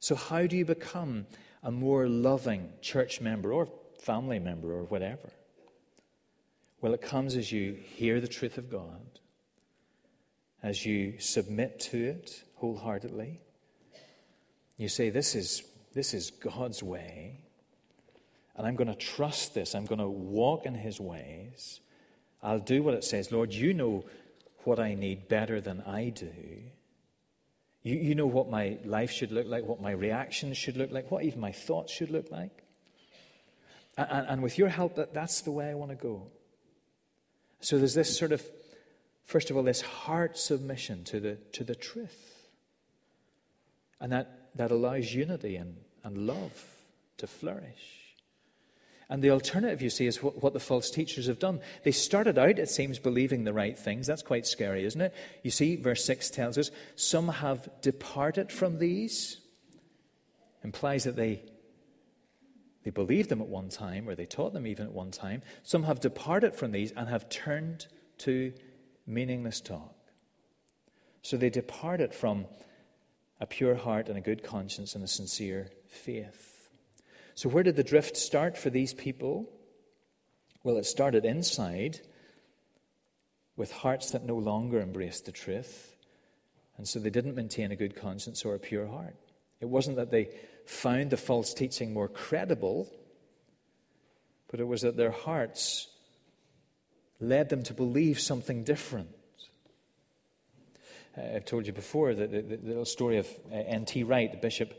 So, 0.00 0.14
how 0.14 0.46
do 0.46 0.56
you 0.56 0.64
become 0.64 1.26
a 1.62 1.70
more 1.70 2.08
loving 2.08 2.70
church 2.80 3.20
member 3.20 3.52
or 3.52 3.68
family 4.00 4.38
member 4.38 4.72
or 4.72 4.84
whatever? 4.84 5.30
Well, 6.80 6.94
it 6.94 7.02
comes 7.02 7.36
as 7.36 7.50
you 7.50 7.74
hear 7.74 8.20
the 8.20 8.28
truth 8.28 8.58
of 8.58 8.70
God, 8.70 9.20
as 10.62 10.84
you 10.84 11.18
submit 11.18 11.80
to 11.80 12.04
it 12.04 12.44
wholeheartedly. 12.56 13.40
You 14.76 14.88
say, 14.88 15.10
This 15.10 15.34
is, 15.34 15.62
this 15.94 16.12
is 16.12 16.30
God's 16.30 16.82
way, 16.82 17.40
and 18.56 18.66
I'm 18.66 18.76
going 18.76 18.88
to 18.88 18.94
trust 18.94 19.54
this. 19.54 19.74
I'm 19.74 19.86
going 19.86 20.00
to 20.00 20.08
walk 20.08 20.66
in 20.66 20.74
His 20.74 21.00
ways. 21.00 21.80
I'll 22.42 22.58
do 22.58 22.82
what 22.82 22.94
it 22.94 23.04
says. 23.04 23.32
Lord, 23.32 23.52
you 23.52 23.74
know 23.74 24.04
what 24.64 24.78
I 24.78 24.94
need 24.94 25.28
better 25.28 25.60
than 25.60 25.82
I 25.82 26.10
do. 26.10 26.32
You, 27.82 27.96
you 27.96 28.14
know 28.14 28.26
what 28.26 28.50
my 28.50 28.78
life 28.84 29.10
should 29.12 29.32
look 29.32 29.46
like, 29.46 29.64
what 29.64 29.80
my 29.80 29.92
reactions 29.92 30.58
should 30.58 30.76
look 30.76 30.90
like, 30.90 31.10
what 31.10 31.24
even 31.24 31.40
my 31.40 31.52
thoughts 31.52 31.92
should 31.92 32.10
look 32.10 32.30
like. 32.30 32.65
And, 33.96 34.26
and 34.28 34.42
with 34.42 34.58
your 34.58 34.68
help, 34.68 34.96
that, 34.96 35.14
that's 35.14 35.40
the 35.40 35.50
way 35.50 35.70
I 35.70 35.74
want 35.74 35.90
to 35.90 35.96
go. 35.96 36.28
So 37.60 37.78
there's 37.78 37.94
this 37.94 38.16
sort 38.16 38.32
of, 38.32 38.44
first 39.24 39.50
of 39.50 39.56
all, 39.56 39.62
this 39.62 39.80
heart 39.80 40.38
submission 40.38 41.04
to 41.04 41.20
the, 41.20 41.36
to 41.52 41.64
the 41.64 41.74
truth. 41.74 42.48
And 44.00 44.12
that, 44.12 44.50
that 44.56 44.70
allows 44.70 45.14
unity 45.14 45.56
and, 45.56 45.76
and 46.04 46.26
love 46.26 46.64
to 47.18 47.26
flourish. 47.26 48.06
And 49.08 49.22
the 49.22 49.30
alternative, 49.30 49.80
you 49.80 49.90
see, 49.90 50.06
is 50.06 50.22
what, 50.22 50.42
what, 50.42 50.52
the 50.52 50.60
false 50.60 50.90
teachers 50.90 51.28
have 51.28 51.38
done. 51.38 51.60
They 51.84 51.92
started 51.92 52.38
out, 52.38 52.58
it 52.58 52.68
seems, 52.68 52.98
believing 52.98 53.44
the 53.44 53.52
right 53.52 53.78
things. 53.78 54.06
That's 54.06 54.22
quite 54.22 54.46
scary, 54.46 54.84
isn't 54.84 55.00
it? 55.00 55.14
You 55.44 55.52
see, 55.52 55.76
verse 55.76 56.04
6 56.04 56.28
tells 56.30 56.58
us 56.58 56.72
some 56.96 57.28
have 57.28 57.68
departed 57.82 58.50
from 58.50 58.78
these. 58.78 59.38
Implies 60.64 61.04
that 61.04 61.14
they, 61.14 61.42
they 62.86 62.90
believed 62.92 63.30
them 63.30 63.42
at 63.42 63.48
one 63.48 63.68
time, 63.68 64.08
or 64.08 64.14
they 64.14 64.26
taught 64.26 64.52
them 64.52 64.64
even 64.64 64.86
at 64.86 64.92
one 64.92 65.10
time. 65.10 65.42
Some 65.64 65.82
have 65.82 65.98
departed 65.98 66.54
from 66.54 66.70
these 66.70 66.92
and 66.92 67.08
have 67.08 67.28
turned 67.28 67.88
to 68.18 68.52
meaningless 69.08 69.60
talk. 69.60 69.96
So 71.20 71.36
they 71.36 71.50
departed 71.50 72.14
from 72.14 72.46
a 73.40 73.46
pure 73.46 73.74
heart 73.74 74.08
and 74.08 74.16
a 74.16 74.20
good 74.20 74.44
conscience 74.44 74.94
and 74.94 75.02
a 75.02 75.08
sincere 75.08 75.68
faith. 75.88 76.70
So, 77.34 77.48
where 77.48 77.64
did 77.64 77.74
the 77.74 77.82
drift 77.82 78.16
start 78.16 78.56
for 78.56 78.70
these 78.70 78.94
people? 78.94 79.50
Well, 80.62 80.76
it 80.76 80.86
started 80.86 81.24
inside 81.24 81.98
with 83.56 83.72
hearts 83.72 84.12
that 84.12 84.24
no 84.24 84.36
longer 84.36 84.80
embraced 84.80 85.26
the 85.26 85.32
truth. 85.32 85.96
And 86.76 86.86
so 86.86 87.00
they 87.00 87.10
didn't 87.10 87.34
maintain 87.34 87.72
a 87.72 87.76
good 87.76 87.96
conscience 87.96 88.44
or 88.44 88.54
a 88.54 88.60
pure 88.60 88.86
heart. 88.86 89.16
It 89.60 89.68
wasn't 89.68 89.96
that 89.96 90.12
they 90.12 90.28
found 90.66 91.10
the 91.10 91.16
false 91.16 91.54
teaching 91.54 91.92
more 91.92 92.08
credible, 92.08 92.92
but 94.50 94.60
it 94.60 94.66
was 94.66 94.82
that 94.82 94.96
their 94.96 95.10
hearts 95.10 95.88
led 97.20 97.48
them 97.48 97.62
to 97.62 97.74
believe 97.74 98.20
something 98.20 98.64
different. 98.64 99.08
Uh, 101.16 101.36
I've 101.36 101.46
told 101.46 101.66
you 101.66 101.72
before 101.72 102.14
the, 102.14 102.26
the, 102.26 102.42
the 102.42 102.58
little 102.62 102.84
story 102.84 103.16
of 103.16 103.26
uh, 103.50 103.54
N.T. 103.54 104.02
Wright, 104.02 104.30
the 104.30 104.38
bishop 104.38 104.74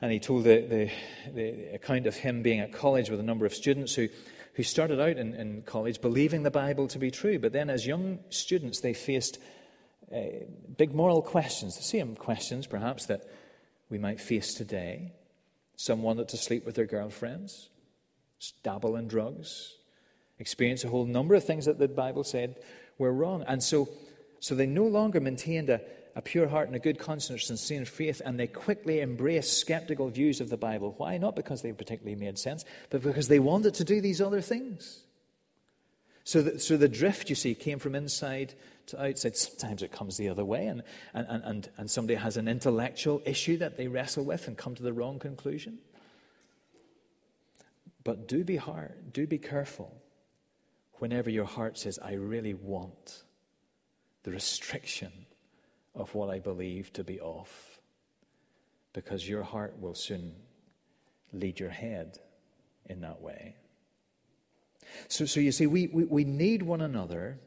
and 0.00 0.10
he 0.10 0.18
told 0.18 0.44
the, 0.44 0.60
the, 0.60 0.90
the, 1.32 1.74
account 1.74 2.06
of 2.06 2.16
him 2.16 2.42
being 2.42 2.60
at 2.60 2.72
college 2.72 3.10
with 3.10 3.20
a 3.20 3.24
number 3.24 3.44
of 3.44 3.54
students 3.54 3.94
who, 3.94 4.08
who 4.54 4.62
started 4.62 5.00
out 5.00 5.18
in, 5.18 5.34
in 5.34 5.62
college 5.62 6.00
believing 6.00 6.42
the 6.42 6.50
Bible 6.50 6.88
to 6.88 6.98
be 6.98 7.10
true. 7.10 7.38
But 7.38 7.52
then, 7.52 7.68
as 7.68 7.86
young 7.86 8.20
students, 8.30 8.80
they 8.80 8.94
faced 8.94 9.38
uh, 10.14 10.20
big 10.76 10.94
moral 10.94 11.22
questions, 11.22 11.76
the 11.76 11.82
same 11.82 12.16
questions 12.16 12.66
perhaps 12.66 13.06
that 13.06 13.28
we 13.90 13.98
might 13.98 14.20
face 14.20 14.54
today. 14.54 15.12
Some 15.76 16.02
wanted 16.02 16.28
to 16.28 16.36
sleep 16.36 16.64
with 16.64 16.76
their 16.76 16.86
girlfriends, 16.86 17.68
dabble 18.62 18.96
in 18.96 19.08
drugs, 19.08 19.74
experience 20.38 20.84
a 20.84 20.88
whole 20.88 21.04
number 21.04 21.34
of 21.34 21.44
things 21.44 21.66
that 21.66 21.78
the 21.78 21.88
Bible 21.88 22.24
said 22.24 22.56
were 22.98 23.12
wrong. 23.12 23.44
And 23.46 23.62
so, 23.62 23.88
so 24.38 24.54
they 24.54 24.66
no 24.66 24.84
longer 24.84 25.20
maintained 25.20 25.68
a, 25.68 25.80
a 26.14 26.22
pure 26.22 26.48
heart 26.48 26.68
and 26.68 26.76
a 26.76 26.80
good 26.80 26.98
conscience 26.98 27.50
and 27.50 27.58
sincere 27.58 27.84
faith, 27.84 28.22
and 28.24 28.38
they 28.38 28.46
quickly 28.46 29.00
embrace 29.00 29.50
skeptical 29.50 30.08
views 30.08 30.40
of 30.40 30.50
the 30.50 30.56
Bible. 30.56 30.94
Why? 30.96 31.18
Not 31.18 31.36
because 31.36 31.62
they 31.62 31.72
particularly 31.72 32.16
made 32.16 32.38
sense, 32.38 32.64
but 32.90 33.02
because 33.02 33.28
they 33.28 33.38
wanted 33.38 33.74
to 33.74 33.84
do 33.84 34.00
these 34.00 34.20
other 34.20 34.40
things. 34.40 35.04
So 36.24 36.42
the, 36.42 36.58
so 36.58 36.76
the 36.76 36.88
drift, 36.88 37.28
you 37.28 37.34
see, 37.34 37.54
came 37.54 37.78
from 37.78 37.94
inside 37.94 38.54
outside. 38.94 39.36
Sometimes 39.36 39.82
it 39.82 39.92
comes 39.92 40.16
the 40.16 40.28
other 40.28 40.44
way, 40.44 40.66
and, 40.66 40.82
and, 41.14 41.42
and, 41.44 41.70
and 41.76 41.90
somebody 41.90 42.16
has 42.16 42.36
an 42.36 42.48
intellectual 42.48 43.22
issue 43.24 43.56
that 43.58 43.76
they 43.76 43.88
wrestle 43.88 44.24
with 44.24 44.48
and 44.48 44.56
come 44.56 44.74
to 44.74 44.82
the 44.82 44.92
wrong 44.92 45.18
conclusion. 45.18 45.78
But 48.04 48.28
do 48.28 48.44
be 48.44 48.56
hard, 48.56 49.12
do 49.12 49.26
be 49.26 49.38
careful 49.38 49.94
whenever 50.94 51.30
your 51.30 51.44
heart 51.44 51.78
says, 51.78 51.98
I 52.02 52.14
really 52.14 52.54
want 52.54 53.24
the 54.22 54.30
restriction 54.30 55.12
of 55.94 56.14
what 56.14 56.30
I 56.30 56.38
believe 56.38 56.92
to 56.94 57.04
be 57.04 57.20
off, 57.20 57.80
because 58.92 59.28
your 59.28 59.42
heart 59.42 59.80
will 59.80 59.94
soon 59.94 60.34
lead 61.32 61.58
your 61.58 61.70
head 61.70 62.18
in 62.86 63.00
that 63.00 63.20
way. 63.20 63.56
So, 65.08 65.24
so 65.24 65.40
you 65.40 65.52
see, 65.52 65.66
we, 65.66 65.86
we, 65.88 66.04
we 66.04 66.24
need 66.24 66.62
one 66.62 66.80
another 66.80 67.38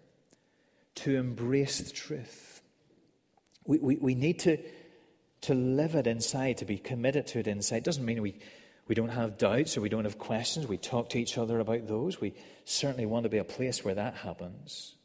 to 0.96 1.16
embrace 1.16 1.80
the 1.80 1.92
truth. 1.92 2.62
We, 3.66 3.80
we, 3.80 3.96
we 3.96 4.16
need 4.16 4.40
to, 4.40 4.58
to 5.42 5.54
live 5.54 5.96
it 5.96 6.08
inside, 6.08 6.58
to 6.58 6.66
be 6.66 6.78
committed 6.78 7.28
to 7.28 7.40
it 7.40 7.48
inside. 7.48 7.78
It 7.78 7.84
doesn't 7.84 8.06
mean 8.06 8.22
we, 8.22 8.40
we 8.88 8.96
don't 8.96 9.10
have 9.10 9.38
doubts 9.38 9.78
or 9.78 9.82
we 9.82 9.90
don't 9.90 10.04
have 10.04 10.18
questions. 10.18 10.68
We 10.68 10.78
talk 10.78 11.10
to 11.10 11.20
each 11.20 11.38
other 11.38 11.60
about 11.60 11.88
those. 11.88 12.20
We 12.20 12.34
certainly 12.66 13.06
want 13.06 13.24
to 13.24 13.30
be 13.30 13.38
a 13.38 13.44
place 13.44 13.84
where 13.84 13.96
that 13.96 14.16
happens. 14.16 14.96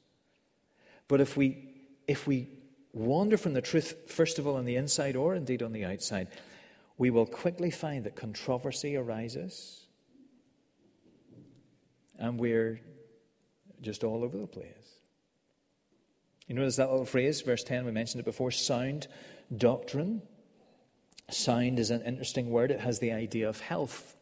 But 1.07 1.21
if 1.21 1.37
we, 1.37 1.75
if 2.07 2.27
we 2.27 2.49
wander 2.93 3.37
from 3.37 3.55
the 3.55 3.63
truth, 3.63 3.95
first 4.09 4.39
of 4.39 4.47
all, 4.47 4.57
on 4.57 4.65
the 4.65 4.77
inside 4.77 5.17
or 5.17 5.35
indeed 5.35 5.63
on 5.63 5.73
the 5.73 5.85
outside, 5.85 6.29
we 6.99 7.11
will 7.11 7.27
quickly 7.27 7.71
find 7.71 8.05
that 8.05 8.17
controversy 8.17 8.97
arises 8.97 9.87
and 12.19 12.39
we're 12.39 12.81
just 13.81 14.03
all 14.03 14.25
over 14.25 14.37
the 14.37 14.47
place. 14.47 14.78
You 16.49 16.55
notice 16.55 16.77
that 16.77 16.91
little 16.91 17.05
phrase, 17.05 17.43
verse 17.43 17.63
10, 17.63 17.85
we 17.85 17.93
mentioned 17.93 18.21
it 18.21 18.25
before 18.25 18.51
sound 18.51 19.07
doctrine. 19.55 20.23
Sound 21.31 21.79
is 21.79 21.91
an 21.91 22.01
interesting 22.03 22.51
word, 22.51 22.71
it 22.71 22.81
has 22.81 22.99
the 23.01 23.13
idea 23.13 23.49
of 23.51 23.61
health. 23.61 24.17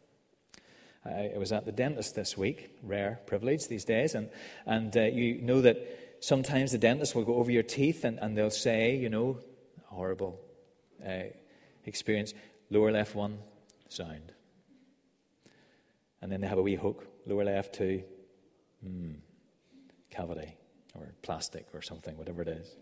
I 1.05 1.31
was 1.37 1.53
at 1.53 1.65
the 1.65 1.71
dentist 1.71 2.15
this 2.15 2.37
week, 2.37 2.69
rare 2.83 3.21
privilege 3.27 3.69
these 3.69 3.85
days, 3.85 4.13
and, 4.13 4.29
and 4.65 4.95
uh, 4.97 5.03
you 5.03 5.41
know 5.41 5.61
that 5.61 5.77
sometimes 6.19 6.73
the 6.73 6.77
dentist 6.77 7.15
will 7.15 7.23
go 7.23 7.35
over 7.35 7.49
your 7.49 7.63
teeth 7.63 8.03
and, 8.03 8.19
and 8.19 8.37
they'll 8.37 8.49
say, 8.49 8.97
you 8.97 9.07
know, 9.07 9.39
horrible 9.85 10.37
uh, 11.07 11.23
experience, 11.85 12.33
lower 12.69 12.91
left 12.91 13.15
one, 13.15 13.37
sound. 13.87 14.33
And 16.21 16.29
then 16.29 16.41
they 16.41 16.47
have 16.47 16.57
a 16.57 16.63
wee 16.63 16.75
hook, 16.75 17.07
lower 17.25 17.45
left 17.45 17.75
two, 17.75 18.03
hmm, 18.83 19.13
cavity 20.09 20.57
or 20.97 21.13
plastic 21.21 21.67
or 21.73 21.81
something, 21.81 22.17
whatever 22.17 22.41
it 22.41 22.47
is. 22.47 22.75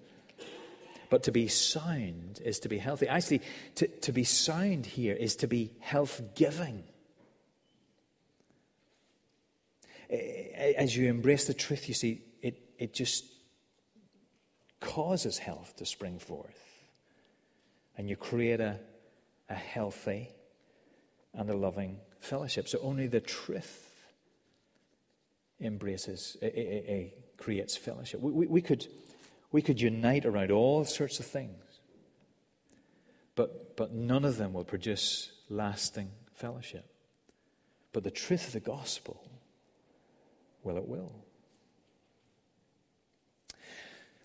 But 1.09 1.23
to 1.23 1.31
be 1.31 1.47
sound 1.47 2.41
is 2.43 2.59
to 2.59 2.69
be 2.69 2.77
healthy. 2.77 3.07
Actually, 3.07 3.41
to, 3.75 3.87
to 3.87 4.11
be 4.11 4.23
sound 4.23 4.85
here 4.85 5.15
is 5.15 5.35
to 5.37 5.47
be 5.47 5.73
health 5.79 6.21
giving. 6.35 6.83
As 10.09 10.95
you 10.95 11.09
embrace 11.09 11.45
the 11.45 11.53
truth, 11.53 11.87
you 11.87 11.93
see, 11.93 12.23
it, 12.41 12.59
it 12.77 12.93
just 12.93 13.25
causes 14.79 15.37
health 15.37 15.75
to 15.77 15.85
spring 15.85 16.19
forth. 16.19 16.59
And 17.97 18.09
you 18.09 18.15
create 18.15 18.59
a, 18.59 18.79
a 19.49 19.55
healthy 19.55 20.29
and 21.33 21.49
a 21.49 21.55
loving 21.55 21.99
fellowship. 22.19 22.67
So 22.67 22.79
only 22.81 23.07
the 23.07 23.21
truth 23.21 23.91
embraces, 25.59 26.37
it 26.41 27.24
creates 27.37 27.75
fellowship. 27.77 28.21
We, 28.21 28.31
we, 28.31 28.47
we, 28.47 28.61
could, 28.61 28.87
We 29.51 29.61
could 29.61 29.79
unite 29.79 30.25
around 30.25 30.51
all 30.51 30.83
sorts 30.83 31.19
of 31.19 31.25
things. 31.25 31.63
But, 33.35 33.77
but 33.77 33.93
none 33.93 34.25
of 34.25 34.35
them 34.37 34.51
will 34.51 34.65
produce 34.65 35.31
lasting 35.49 36.09
fellowship. 36.33 36.85
But 37.93 38.03
the 38.03 38.11
truth 38.11 38.47
of 38.47 38.53
the 38.53 38.59
gospel, 38.59 39.23
well, 40.63 40.75
it 40.77 40.87
will. 40.87 41.13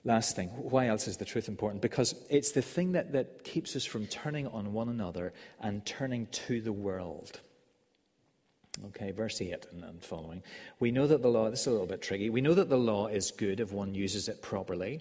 Last 0.02 0.34
thing, 0.34 0.48
why 0.48 0.88
else 0.88 1.06
is 1.06 1.18
the 1.18 1.24
truth 1.24 1.46
important? 1.46 1.82
Because 1.82 2.14
it's 2.28 2.52
the 2.52 2.62
thing 2.62 2.92
that, 2.92 3.12
that 3.12 3.44
keeps 3.44 3.76
us 3.76 3.84
from 3.84 4.06
turning 4.06 4.46
on 4.48 4.72
one 4.72 4.88
another 4.88 5.32
and 5.60 5.84
turning 5.84 6.26
to 6.48 6.60
the 6.60 6.72
world. 6.72 7.40
Okay, 8.86 9.10
verse 9.10 9.40
8 9.40 9.66
and, 9.72 9.84
and 9.84 10.02
following. 10.02 10.42
We 10.78 10.90
know 10.90 11.06
that 11.06 11.22
the 11.22 11.28
law, 11.28 11.50
this 11.50 11.62
is 11.62 11.66
a 11.66 11.72
little 11.72 11.86
bit 11.86 12.02
tricky. 12.02 12.30
We 12.30 12.40
know 12.40 12.54
that 12.54 12.68
the 12.68 12.78
law 12.78 13.08
is 13.08 13.30
good 13.30 13.60
if 13.60 13.72
one 13.72 13.94
uses 13.94 14.28
it 14.28 14.42
properly. 14.42 15.00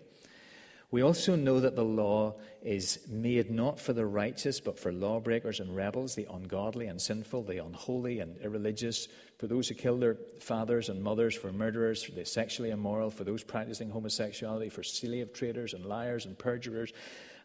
We 0.91 1.03
also 1.03 1.35
know 1.35 1.59
that 1.59 1.75
the 1.75 1.85
law 1.85 2.33
is 2.63 2.99
made 3.07 3.51
not 3.51 3.79
for 3.79 3.93
the 3.93 4.07
righteous, 4.07 4.59
but 4.59 4.79
for 4.79 4.91
lawbreakers 4.91 5.59
and 5.59 5.75
rebels, 5.75 6.15
the 6.15 6.25
ungodly 6.31 6.87
and 6.87 6.99
sinful, 6.99 7.43
the 7.43 7.63
unholy 7.63 8.21
and 8.21 8.35
irreligious, 8.39 9.07
for 9.37 9.45
those 9.45 9.67
who 9.67 9.75
kill 9.75 9.97
their 9.97 10.17
fathers 10.39 10.89
and 10.89 11.03
mothers, 11.03 11.35
for 11.35 11.51
murderers, 11.51 12.01
for 12.01 12.13
the 12.13 12.25
sexually 12.25 12.71
immoral, 12.71 13.11
for 13.11 13.23
those 13.23 13.43
practicing 13.43 13.91
homosexuality, 13.91 14.69
for 14.69 14.81
slave 14.81 15.31
traders 15.31 15.75
and 15.75 15.85
liars 15.85 16.25
and 16.25 16.39
perjurers, 16.39 16.91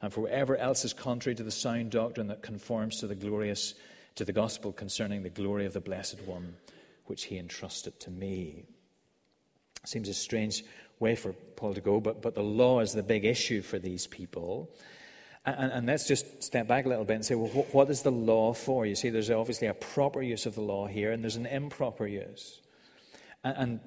and 0.00 0.10
for 0.10 0.22
whatever 0.22 0.56
else 0.56 0.86
is 0.86 0.94
contrary 0.94 1.34
to 1.36 1.42
the 1.42 1.50
sound 1.50 1.90
doctrine 1.90 2.28
that 2.28 2.42
conforms 2.42 3.00
to 3.00 3.06
the 3.06 3.14
glorious, 3.14 3.74
to 4.16 4.24
the 4.24 4.32
gospel 4.32 4.72
concerning 4.72 5.22
the 5.22 5.30
glory 5.30 5.66
of 5.66 5.72
the 5.72 5.80
blessed 5.80 6.20
one, 6.22 6.56
which 7.06 7.24
he 7.24 7.38
entrusted 7.38 7.98
to 8.00 8.10
me. 8.10 8.64
Seems 9.84 10.08
a 10.08 10.14
strange 10.14 10.64
way 10.98 11.14
for 11.14 11.32
Paul 11.56 11.74
to 11.74 11.80
go, 11.80 12.00
but, 12.00 12.22
but 12.22 12.34
the 12.34 12.42
law 12.42 12.80
is 12.80 12.92
the 12.92 13.02
big 13.02 13.24
issue 13.24 13.60
for 13.60 13.78
these 13.78 14.06
people. 14.06 14.70
And, 15.44 15.72
and 15.72 15.86
let's 15.86 16.08
just 16.08 16.42
step 16.42 16.66
back 16.66 16.86
a 16.86 16.88
little 16.88 17.04
bit 17.04 17.14
and 17.14 17.24
say, 17.24 17.34
well, 17.34 17.48
what, 17.72 17.90
is 17.90 18.02
the 18.02 18.12
law 18.12 18.54
for? 18.54 18.86
You 18.86 18.94
see, 18.94 19.10
there's 19.10 19.30
obviously 19.30 19.68
a 19.68 19.74
proper 19.74 20.22
use 20.22 20.46
of 20.46 20.54
the 20.54 20.62
law 20.62 20.86
here, 20.86 21.12
and 21.12 21.22
there's 21.22 21.36
an 21.36 21.46
improper 21.46 22.06
use. 22.06 22.62
And, 23.42 23.56
and 23.56 23.80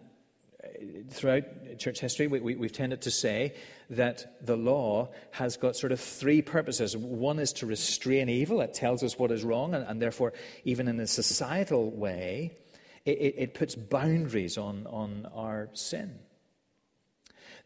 throughout 1.09 1.43
church 1.77 1.99
history, 1.99 2.27
we, 2.27 2.37
have 2.39 2.59
we, 2.59 2.69
tended 2.69 3.01
to 3.01 3.11
say 3.11 3.53
that 3.89 4.45
the 4.45 4.55
law 4.55 5.09
has 5.31 5.57
got 5.57 5.75
sort 5.75 5.91
of 5.91 5.99
three 5.99 6.41
purposes. 6.41 6.95
One 6.95 7.39
is 7.39 7.53
to 7.53 7.65
restrain 7.65 8.29
evil, 8.29 8.61
it 8.61 8.73
tells 8.73 9.03
us 9.03 9.17
what 9.17 9.31
is 9.31 9.43
wrong, 9.43 9.73
and, 9.73 9.85
and 9.87 10.01
therefore, 10.01 10.33
even 10.63 10.87
in 10.87 10.99
a 10.99 11.07
societal 11.07 11.91
way, 11.91 12.57
it, 13.05 13.17
it, 13.17 13.35
it 13.37 13.53
puts 13.53 13.75
boundaries 13.75 14.57
on, 14.57 14.85
on 14.87 15.27
our 15.33 15.69
sin. 15.73 16.19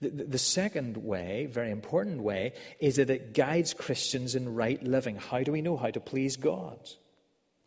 The, 0.01 0.39
second 0.39 0.97
way, 0.97 1.45
very 1.45 1.69
important 1.69 2.23
way, 2.23 2.53
is 2.79 2.95
that 2.95 3.11
it 3.11 3.35
guides 3.35 3.75
Christians 3.75 4.33
in 4.33 4.55
right 4.55 4.81
living. 4.81 5.15
How 5.15 5.43
do 5.43 5.51
we 5.51 5.61
know 5.61 5.77
how 5.77 5.91
to 5.91 5.99
please 5.99 6.37
God? 6.37 6.79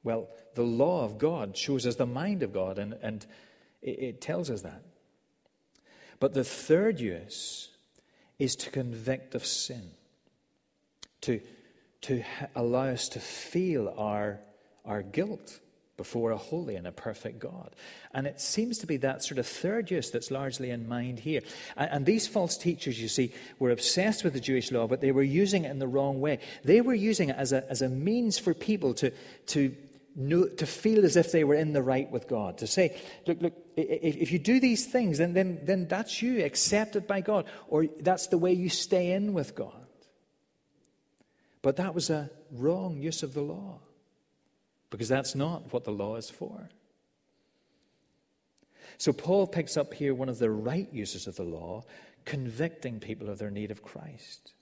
Well, 0.03 0.29
the 0.57 0.65
law 0.65 1.05
of 1.05 1.17
God 1.17 1.57
shows 1.57 1.87
us 1.87 1.95
the 1.95 2.07
mind 2.07 2.43
of 2.43 2.53
God, 2.53 2.81
and, 2.81 2.95
and 3.03 3.25
it 3.83 4.21
tells 4.21 4.51
us 4.51 4.63
that. 4.63 4.83
But 6.21 6.35
the 6.35 6.45
third 6.45 7.01
use 7.01 7.71
is 8.39 8.57
to 8.57 8.71
convict 8.71 9.35
of 9.35 9.47
sin, 9.47 9.91
to, 11.23 11.41
to 12.03 12.23
allow 12.55 12.89
us 12.89 13.09
to 13.11 13.21
feel 13.21 13.95
our, 13.97 14.41
our 14.85 15.03
guilt 15.03 15.61
before 15.97 16.33
a 16.33 16.37
holy 16.37 16.75
and 16.75 16.87
a 16.87 16.93
perfect 16.93 17.39
God. 17.39 17.71
And 18.13 18.27
it 18.27 18.41
seems 18.41 18.79
to 18.79 18.87
be 18.87 18.97
that 18.99 19.23
sort 19.23 19.39
of 19.39 19.47
third 19.47 19.91
use 19.91 20.11
that's 20.11 20.31
largely 20.31 20.71
in 20.71 20.89
mind 20.89 21.21
here. 21.21 21.41
And, 21.77 21.91
and, 21.91 22.07
these 22.07 22.27
false 22.27 22.57
teachers, 22.57 23.01
you 23.01 23.07
see, 23.07 23.33
were 23.61 23.71
obsessed 23.71 24.25
with 24.25 24.33
the 24.33 24.41
Jewish 24.41 24.73
law, 24.73 24.89
but 24.89 25.01
they 25.01 25.13
were 25.13 25.23
using 25.23 25.65
it 25.65 25.71
in 25.71 25.79
the 25.79 25.87
wrong 25.87 26.21
way. 26.21 26.41
They 26.65 26.81
were 26.81 26.95
using 26.95 27.29
it 27.29 27.37
as 27.37 27.53
a, 27.53 27.69
as 27.71 27.81
a 27.81 27.89
means 27.89 28.39
for 28.39 28.55
people 28.55 28.95
to, 28.95 29.13
to, 29.47 29.75
know, 30.17 30.49
to 30.49 30.67
feel 30.67 31.05
as 31.05 31.17
if 31.17 31.31
they 31.31 31.45
were 31.45 31.55
in 31.55 31.73
the 31.73 31.83
right 31.83 32.11
with 32.11 32.29
God. 32.29 32.59
To 32.59 32.67
say, 32.67 33.01
look, 33.27 33.41
look, 33.41 33.53
if, 33.77 34.31
you 34.31 34.39
do 34.39 34.61
these 34.61 34.87
things, 34.87 35.19
then, 35.19 35.33
then, 35.33 35.61
then 35.63 35.87
that's 35.89 36.23
you, 36.23 36.45
accepted 36.45 37.07
by 37.07 37.21
God, 37.21 37.47
or 37.69 37.87
that's 38.01 38.29
the 38.29 38.39
way 38.39 38.53
you 38.53 38.69
stay 38.69 39.13
in 39.13 39.33
with 39.33 39.55
God. 39.55 39.87
But 41.63 41.77
that 41.77 41.95
was 41.95 42.11
a 42.11 42.31
wrong 42.53 42.99
use 42.99 43.23
of 43.23 43.35
the 43.35 43.41
law 43.41 43.81
because 44.91 45.09
that's 45.09 45.35
not 45.35 45.73
what 45.73 45.85
the 45.85 45.93
law 45.93 46.17
is 46.17 46.31
for. 46.31 46.69
So 48.99 49.13
Paul 49.13 49.47
picks 49.47 49.77
up 49.77 49.95
here 49.95 50.15
one 50.15 50.29
of 50.29 50.39
the 50.39 50.51
right 50.51 50.93
uses 50.93 51.27
of 51.27 51.37
the 51.37 51.43
law, 51.43 51.85
convicting 52.25 53.01
people 53.01 53.29
of 53.29 53.39
their 53.39 53.51
need 53.51 53.71
of 53.71 53.83
Christ. 53.83 54.53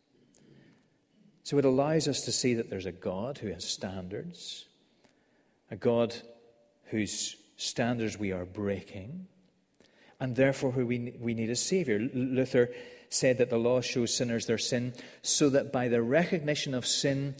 So 1.42 1.58
it 1.58 1.64
allows 1.64 2.08
us 2.08 2.22
to 2.22 2.32
see 2.32 2.54
that 2.54 2.70
there's 2.70 2.86
a 2.86 2.92
God 2.92 3.38
who 3.38 3.48
has 3.48 3.64
standards, 3.64 4.66
a 5.70 5.76
God 5.76 6.14
whose 6.84 7.36
standards 7.62 8.18
we 8.18 8.32
are 8.32 8.44
breaking, 8.44 9.26
and 10.20 10.36
therefore 10.36 10.70
we, 10.70 11.14
we 11.18 11.34
need 11.34 11.50
a 11.50 11.56
Savior. 11.56 11.98
Luther 11.98 12.70
said 13.08 13.38
that 13.38 13.50
the 13.50 13.58
law 13.58 13.80
shows 13.80 14.14
sinners 14.14 14.46
their 14.46 14.58
sin 14.58 14.94
so 15.22 15.50
that 15.50 15.72
by 15.72 15.88
the 15.88 16.02
recognition 16.02 16.74
of 16.74 16.86
sin 16.86 17.34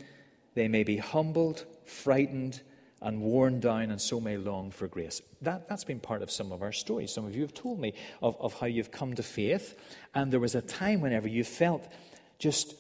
they 0.55 0.69
may 0.69 0.85
be 0.85 0.99
humbled, 0.99 1.65
frightened, 1.85 2.61
and 3.01 3.21
worn 3.21 3.59
down 3.59 3.91
and 3.91 4.01
so 4.01 4.21
may 4.21 4.37
long 4.37 4.71
for 4.71 4.87
grace. 4.87 5.21
That, 5.41 5.69
that's 5.69 5.85
been 5.85 5.99
part 5.99 6.23
of 6.23 6.31
some 6.31 6.53
of 6.53 6.63
our 6.63 6.73
stories. 6.73 7.13
Some 7.13 7.25
of 7.25 7.35
you 7.35 7.43
have 7.43 7.55
told 7.55 7.81
me 7.81 7.95
of, 8.23 8.37
of 8.41 8.55
how 8.55 8.67
you've 8.67 8.93
come 8.93 9.15
to 9.15 9.23
faith, 9.23 9.77
and 10.15 10.33
there 10.33 10.39
was 10.39 10.55
a 10.55 10.63
time 10.63 11.01
whenever 11.01 11.27
you 11.27 11.43
felt 11.43 11.91
just 12.39 12.75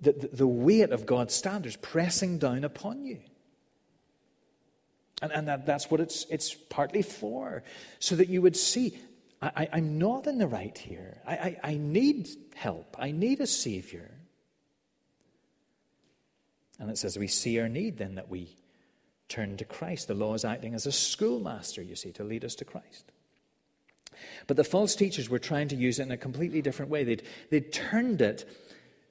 the, 0.00 0.12
the 0.32 0.46
weight 0.46 0.90
of 0.90 1.06
God's 1.06 1.34
standards 1.34 1.76
pressing 1.76 2.38
down 2.38 2.62
upon 2.62 3.04
you. 3.04 3.18
And, 5.24 5.32
and 5.32 5.48
that, 5.48 5.64
that's 5.64 5.90
what 5.90 6.00
it's, 6.00 6.26
it's 6.28 6.52
partly 6.52 7.00
for, 7.00 7.62
so 7.98 8.14
that 8.16 8.28
you 8.28 8.42
would 8.42 8.56
see 8.56 8.98
I, 9.40 9.68
am 9.72 9.98
not 9.98 10.26
in 10.26 10.38
the 10.38 10.46
right 10.46 10.76
here. 10.76 11.18
I, 11.26 11.32
I, 11.32 11.56
I 11.64 11.74
need 11.74 12.28
help, 12.54 12.94
I 12.98 13.10
need 13.10 13.40
a 13.40 13.46
Savior. 13.46 14.10
And 16.78 16.90
it 16.90 16.98
says 16.98 17.18
we 17.18 17.26
see 17.26 17.58
our 17.58 17.68
need, 17.68 17.96
then 17.96 18.16
that 18.16 18.28
we 18.28 18.54
turn 19.28 19.56
to 19.56 19.64
Christ. 19.64 20.08
The 20.08 20.14
law 20.14 20.34
is 20.34 20.44
acting 20.44 20.74
as 20.74 20.86
a 20.86 20.92
schoolmaster, 20.92 21.80
you 21.82 21.96
see, 21.96 22.12
to 22.12 22.24
lead 22.24 22.44
us 22.44 22.54
to 22.56 22.64
Christ. 22.64 23.12
But 24.46 24.56
the 24.58 24.64
false 24.64 24.94
teachers 24.94 25.30
were 25.30 25.38
trying 25.38 25.68
to 25.68 25.76
use 25.76 25.98
it 25.98 26.02
in 26.02 26.10
a 26.10 26.16
completely 26.16 26.60
different 26.60 26.90
way. 26.90 27.04
They'd, 27.04 27.22
they'd 27.50 27.72
turned 27.72 28.20
it 28.20 28.46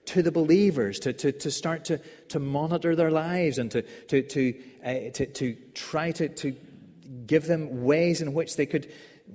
to 0.05 0.21
the 0.21 0.31
believers 0.31 0.99
to, 0.99 1.13
to, 1.13 1.31
to 1.31 1.51
start 1.51 1.85
to, 1.85 1.99
to 2.29 2.39
monitor 2.39 2.95
their 2.95 3.11
lives 3.11 3.57
and 3.57 3.71
to, 3.71 3.81
to, 3.81 4.21
to, 4.21 4.61
uh, 4.83 4.93
to, 5.13 5.25
to 5.25 5.55
try 5.73 6.11
to, 6.11 6.29
to 6.29 6.55
give 7.25 7.47
them 7.47 7.83
ways 7.83 8.21
in 8.21 8.33
which 8.33 8.57
they 8.57 8.65
could 8.65 8.91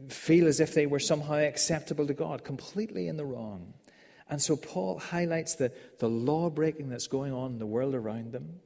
feel 0.09 0.47
as 0.47 0.61
if 0.61 0.75
they 0.75 0.87
were 0.87 1.01
somehow 1.01 1.35
acceptable 1.35 2.07
to 2.07 2.15
God, 2.15 2.45
completely 2.45 3.09
in 3.09 3.17
the 3.17 3.25
wrong. 3.25 3.73
And 4.29 4.41
so 4.43 4.57
Paul 4.57 4.99
highlights 4.99 5.55
the, 5.55 5.73
the 5.99 6.09
law 6.09 6.51
breaking 6.51 6.91
that's 6.91 7.07
going 7.07 7.33
on 7.33 7.53
in 7.53 7.59
the 7.59 7.67
world 7.67 7.95
around 7.95 8.33
them 8.33 8.61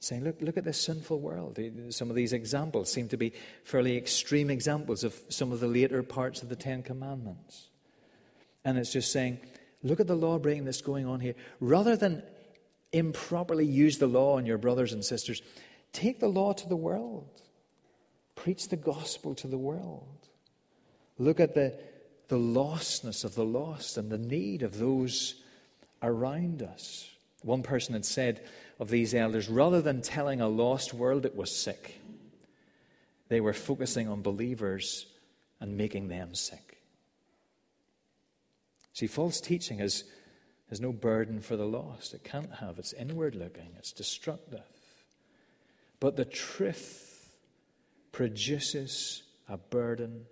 saying, 0.00 0.22
look, 0.24 0.40
look 0.40 0.56
at 0.56 0.64
this 0.64 0.80
sinful 0.80 1.18
world. 1.18 1.58
Some 1.90 2.08
of 2.08 2.16
these 2.16 2.32
examples 2.32 2.90
seem 2.92 3.08
to 3.08 3.16
be 3.16 3.32
fairly 3.64 3.96
extreme 3.96 4.48
examples 4.48 5.02
of 5.02 5.18
some 5.28 5.50
of 5.50 5.60
the 5.60 5.66
later 5.66 6.02
parts 6.02 6.42
of 6.42 6.48
the 6.48 6.56
Ten 6.56 6.82
Commandments. 6.82 7.68
And 8.64 8.78
it's 8.78 8.92
just 8.92 9.10
saying, 9.10 9.40
look 9.82 10.00
at 10.00 10.06
the 10.06 10.16
law 10.16 10.38
breaking 10.38 10.64
that's 10.64 10.82
going 10.82 11.06
on 11.06 11.20
here. 11.20 11.34
Rather 11.60 11.96
than 11.96 12.22
improperly 12.92 13.66
use 13.66 13.98
the 13.98 14.06
law 14.06 14.36
on 14.36 14.46
your 14.46 14.58
brothers 14.58 14.92
and 14.92 15.04
sisters, 15.04 15.42
take 15.92 16.20
the 16.20 16.28
law 16.28 16.52
to 16.52 16.68
the 16.68 16.76
world. 16.76 17.42
Preach 18.34 18.68
the 18.68 18.76
gospel 18.76 19.34
to 19.36 19.46
the 19.46 19.58
world. 19.58 20.28
Look 21.18 21.40
at 21.40 21.54
the, 21.54 21.78
the 22.28 22.38
lostness 22.38 23.24
of 23.24 23.34
the 23.34 23.44
lost 23.44 23.96
and 23.98 24.10
the 24.10 24.18
need 24.18 24.62
of 24.62 24.78
those 24.78 25.34
around 26.02 26.62
us. 26.62 27.10
One 27.42 27.62
person 27.62 27.94
had 27.94 28.04
said, 28.04 28.40
of 28.78 28.90
these 28.90 29.14
elders, 29.14 29.48
rather 29.48 29.80
than 29.80 30.02
telling 30.02 30.40
a 30.40 30.48
lost 30.48 30.94
world 30.94 31.26
it 31.26 31.34
was 31.34 31.54
sick, 31.54 32.00
they 33.28 33.40
were 33.40 33.52
focusing 33.52 34.08
on 34.08 34.22
believers 34.22 35.06
and 35.60 35.76
making 35.76 36.08
them 36.08 36.34
sick. 36.34 36.67
See, 38.98 39.06
false 39.06 39.40
teaching 39.40 39.78
has, 39.78 40.02
has 40.70 40.80
no 40.80 40.90
burden 40.92 41.38
for 41.38 41.56
the 41.56 41.64
lost. 41.64 42.14
It 42.14 42.24
can't 42.24 42.52
have. 42.54 42.80
It's 42.80 42.92
inward 42.92 43.36
looking, 43.36 43.68
it's 43.78 43.92
destructive. 43.92 44.64
But 46.00 46.16
the 46.16 46.24
truth 46.24 47.32
produces 48.10 49.22
a 49.48 49.56
burden 49.56 50.22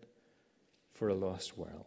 for 0.94 1.08
a 1.08 1.14
lost 1.14 1.56
world. 1.56 1.84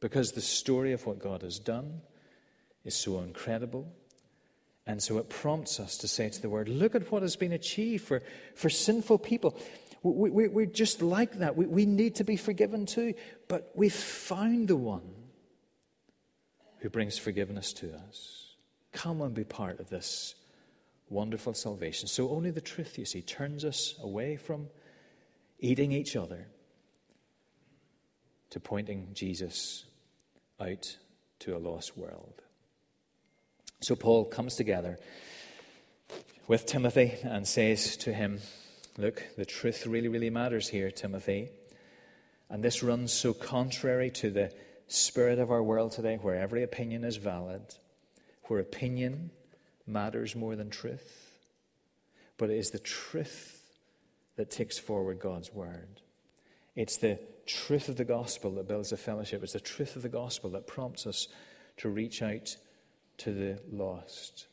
Because 0.00 0.32
the 0.32 0.42
story 0.42 0.92
of 0.92 1.06
what 1.06 1.18
God 1.18 1.40
has 1.40 1.58
done 1.58 2.02
is 2.84 2.94
so 2.94 3.20
incredible 3.20 3.90
and 4.86 5.02
so 5.02 5.16
it 5.16 5.30
prompts 5.30 5.80
us 5.80 5.96
to 5.96 6.08
say 6.08 6.28
to 6.28 6.42
the 6.42 6.50
Word, 6.50 6.68
look 6.68 6.94
at 6.94 7.10
what 7.10 7.22
has 7.22 7.36
been 7.36 7.52
achieved 7.52 8.04
for, 8.04 8.20
for 8.54 8.68
sinful 8.68 9.20
people. 9.20 9.58
We, 10.02 10.28
we, 10.28 10.48
we're 10.48 10.66
just 10.66 11.00
like 11.00 11.38
that. 11.38 11.56
We, 11.56 11.64
we 11.64 11.86
need 11.86 12.16
to 12.16 12.24
be 12.24 12.36
forgiven 12.36 12.84
too. 12.84 13.14
But 13.48 13.70
we've 13.74 13.90
found 13.90 14.68
the 14.68 14.76
one 14.76 15.14
who 16.80 16.88
brings 16.90 17.18
forgiveness 17.18 17.72
to 17.74 17.94
us. 18.08 18.54
Come 18.92 19.20
and 19.22 19.34
be 19.34 19.44
part 19.44 19.80
of 19.80 19.88
this 19.88 20.34
wonderful 21.08 21.54
salvation. 21.54 22.08
So, 22.08 22.30
only 22.30 22.50
the 22.50 22.60
truth, 22.60 22.98
you 22.98 23.04
see, 23.04 23.22
turns 23.22 23.64
us 23.64 23.94
away 24.02 24.36
from 24.36 24.68
eating 25.58 25.92
each 25.92 26.16
other 26.16 26.48
to 28.50 28.60
pointing 28.60 29.08
Jesus 29.12 29.84
out 30.60 30.96
to 31.40 31.56
a 31.56 31.58
lost 31.58 31.96
world. 31.96 32.42
So, 33.80 33.94
Paul 33.94 34.24
comes 34.24 34.56
together 34.56 34.98
with 36.46 36.66
Timothy 36.66 37.14
and 37.22 37.46
says 37.46 37.96
to 37.98 38.12
him, 38.12 38.40
Look, 38.98 39.22
the 39.36 39.46
truth 39.46 39.86
really, 39.86 40.08
really 40.08 40.30
matters 40.30 40.68
here, 40.68 40.90
Timothy. 40.90 41.50
And 42.48 42.62
this 42.62 42.82
runs 42.82 43.12
so 43.12 43.32
contrary 43.32 44.10
to 44.12 44.30
the 44.30 44.52
spirit 44.90 45.38
of 45.38 45.50
our 45.50 45.62
world 45.62 45.92
today, 45.92 46.16
where 46.16 46.34
every 46.34 46.62
opinion 46.62 47.04
is 47.04 47.16
valid, 47.16 47.62
where 48.44 48.60
opinion 48.60 49.30
matters 49.86 50.34
more 50.34 50.56
than 50.56 50.70
truth. 50.70 51.38
But 52.36 52.50
it 52.50 52.58
is 52.58 52.70
the 52.70 52.78
truth 52.78 53.62
that 54.36 54.50
takes 54.50 54.78
forward 54.78 55.20
God's 55.20 55.52
word. 55.52 56.00
It's 56.74 56.96
the 56.96 57.18
truth 57.46 57.88
of 57.88 57.96
the 57.96 58.04
gospel 58.04 58.52
that 58.52 58.68
builds 58.68 58.92
a 58.92 58.96
fellowship. 58.96 59.42
It's 59.42 59.52
the 59.52 59.60
truth 59.60 59.96
of 59.96 60.02
the 60.02 60.08
gospel 60.08 60.50
that 60.50 60.66
prompts 60.66 61.06
us 61.06 61.28
to 61.78 61.88
reach 61.88 62.22
out 62.22 62.56
to 63.18 63.32
the 63.32 63.60
lost. 63.70 64.46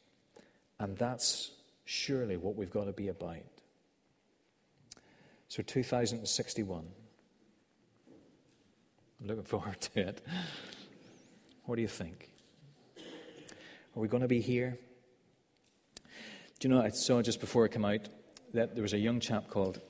And 0.79 0.97
that's 0.97 1.51
surely 1.85 2.37
what 2.37 2.55
we've 2.55 2.69
got 2.69 2.85
to 2.85 2.93
be 2.93 3.07
about. 3.07 3.37
So, 5.47 5.63
2061. 5.63 6.85
I'm 9.19 9.27
looking 9.27 9.43
forward 9.43 9.81
to 9.81 9.99
it. 9.99 10.21
What 11.65 11.75
do 11.75 11.81
you 11.81 11.87
think? 11.87 12.29
Are 13.95 13.99
we 13.99 14.07
going 14.07 14.21
to 14.21 14.27
be 14.27 14.41
here? 14.41 14.77
Do 16.59 16.67
you 16.67 16.73
know, 16.73 16.81
I 16.81 16.89
saw 16.89 17.21
just 17.21 17.39
before 17.39 17.65
I 17.65 17.67
came 17.67 17.85
out 17.85 18.09
that 18.53 18.75
there 18.75 18.83
was 18.83 18.93
a 18.93 18.99
young 18.99 19.19
chap 19.19 19.49
called, 19.49 19.81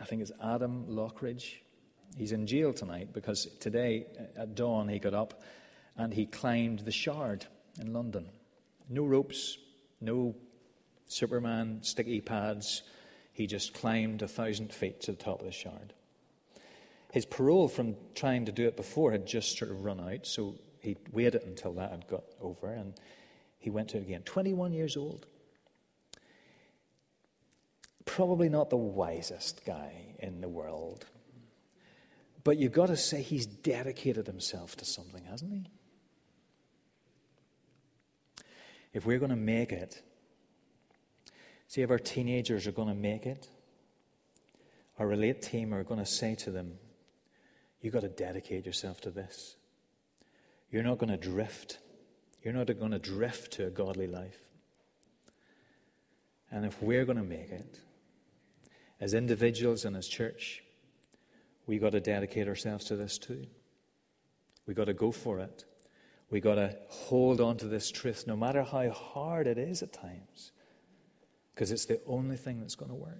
I 0.00 0.04
think 0.04 0.20
it's 0.22 0.32
Adam 0.42 0.86
Lockridge. 0.88 1.54
He's 2.16 2.32
in 2.32 2.46
jail 2.46 2.72
tonight 2.72 3.12
because 3.12 3.48
today 3.60 4.06
uh, 4.18 4.42
at 4.42 4.54
dawn 4.54 4.88
he 4.88 4.98
got 4.98 5.14
up 5.14 5.42
and 5.96 6.12
he 6.12 6.26
climbed 6.26 6.80
the 6.80 6.92
Shard 6.92 7.46
in 7.80 7.92
London. 7.92 8.28
No 8.88 9.04
ropes, 9.04 9.58
no 10.00 10.34
Superman 11.06 11.80
sticky 11.82 12.20
pads. 12.20 12.82
He 13.32 13.46
just 13.46 13.74
climbed 13.74 14.22
a 14.22 14.28
thousand 14.28 14.72
feet 14.72 15.00
to 15.02 15.12
the 15.12 15.16
top 15.16 15.40
of 15.40 15.46
the 15.46 15.52
Shard. 15.52 15.92
His 17.14 17.24
parole 17.24 17.68
from 17.68 17.94
trying 18.16 18.46
to 18.46 18.50
do 18.50 18.66
it 18.66 18.76
before 18.76 19.12
had 19.12 19.24
just 19.24 19.56
sort 19.56 19.70
of 19.70 19.84
run 19.84 20.00
out, 20.00 20.26
so 20.26 20.56
he 20.80 20.96
waited 21.12 21.44
until 21.44 21.72
that 21.74 21.92
had 21.92 22.08
got 22.08 22.24
over 22.40 22.72
and 22.72 22.92
he 23.56 23.70
went 23.70 23.90
to 23.90 23.98
it 23.98 24.00
again. 24.00 24.22
21 24.22 24.72
years 24.72 24.96
old. 24.96 25.24
Probably 28.04 28.48
not 28.48 28.68
the 28.68 28.76
wisest 28.76 29.64
guy 29.64 30.16
in 30.18 30.40
the 30.40 30.48
world. 30.48 31.06
But 32.42 32.58
you've 32.58 32.72
got 32.72 32.86
to 32.86 32.96
say 32.96 33.22
he's 33.22 33.46
dedicated 33.46 34.26
himself 34.26 34.74
to 34.78 34.84
something, 34.84 35.24
hasn't 35.24 35.52
he? 35.52 35.66
If 38.92 39.06
we're 39.06 39.20
going 39.20 39.30
to 39.30 39.36
make 39.36 39.70
it, 39.70 40.02
see 41.68 41.82
if 41.82 41.92
our 41.92 42.00
teenagers 42.00 42.66
are 42.66 42.72
going 42.72 42.88
to 42.88 42.94
make 42.94 43.24
it, 43.24 43.48
our 44.98 45.06
relate 45.06 45.42
team 45.42 45.72
are 45.72 45.84
going 45.84 46.00
to 46.00 46.06
say 46.06 46.34
to 46.34 46.50
them, 46.50 46.76
You've 47.84 47.92
got 47.92 48.00
to 48.00 48.08
dedicate 48.08 48.64
yourself 48.64 49.02
to 49.02 49.10
this. 49.10 49.56
You're 50.70 50.82
not 50.82 50.96
going 50.96 51.10
to 51.10 51.18
drift. 51.18 51.80
You're 52.42 52.54
not 52.54 52.66
going 52.66 52.92
to 52.92 52.98
drift 52.98 53.52
to 53.52 53.66
a 53.66 53.70
godly 53.70 54.06
life. 54.06 54.38
And 56.50 56.64
if 56.64 56.82
we're 56.82 57.04
going 57.04 57.18
to 57.18 57.22
make 57.22 57.50
it, 57.50 57.78
as 59.02 59.12
individuals 59.12 59.84
and 59.84 59.98
as 59.98 60.08
church, 60.08 60.62
we've 61.66 61.82
got 61.82 61.92
to 61.92 62.00
dedicate 62.00 62.48
ourselves 62.48 62.86
to 62.86 62.96
this 62.96 63.18
too. 63.18 63.44
We've 64.66 64.76
got 64.76 64.86
to 64.86 64.94
go 64.94 65.12
for 65.12 65.40
it. 65.40 65.66
We've 66.30 66.42
got 66.42 66.54
to 66.54 66.74
hold 66.88 67.42
on 67.42 67.58
to 67.58 67.66
this 67.66 67.90
truth, 67.90 68.24
no 68.26 68.34
matter 68.34 68.62
how 68.62 68.88
hard 68.88 69.46
it 69.46 69.58
is 69.58 69.82
at 69.82 69.92
times, 69.92 70.52
because 71.54 71.70
it's 71.70 71.84
the 71.84 72.00
only 72.06 72.38
thing 72.38 72.60
that's 72.60 72.76
going 72.76 72.90
to 72.90 72.96
work. 72.96 73.10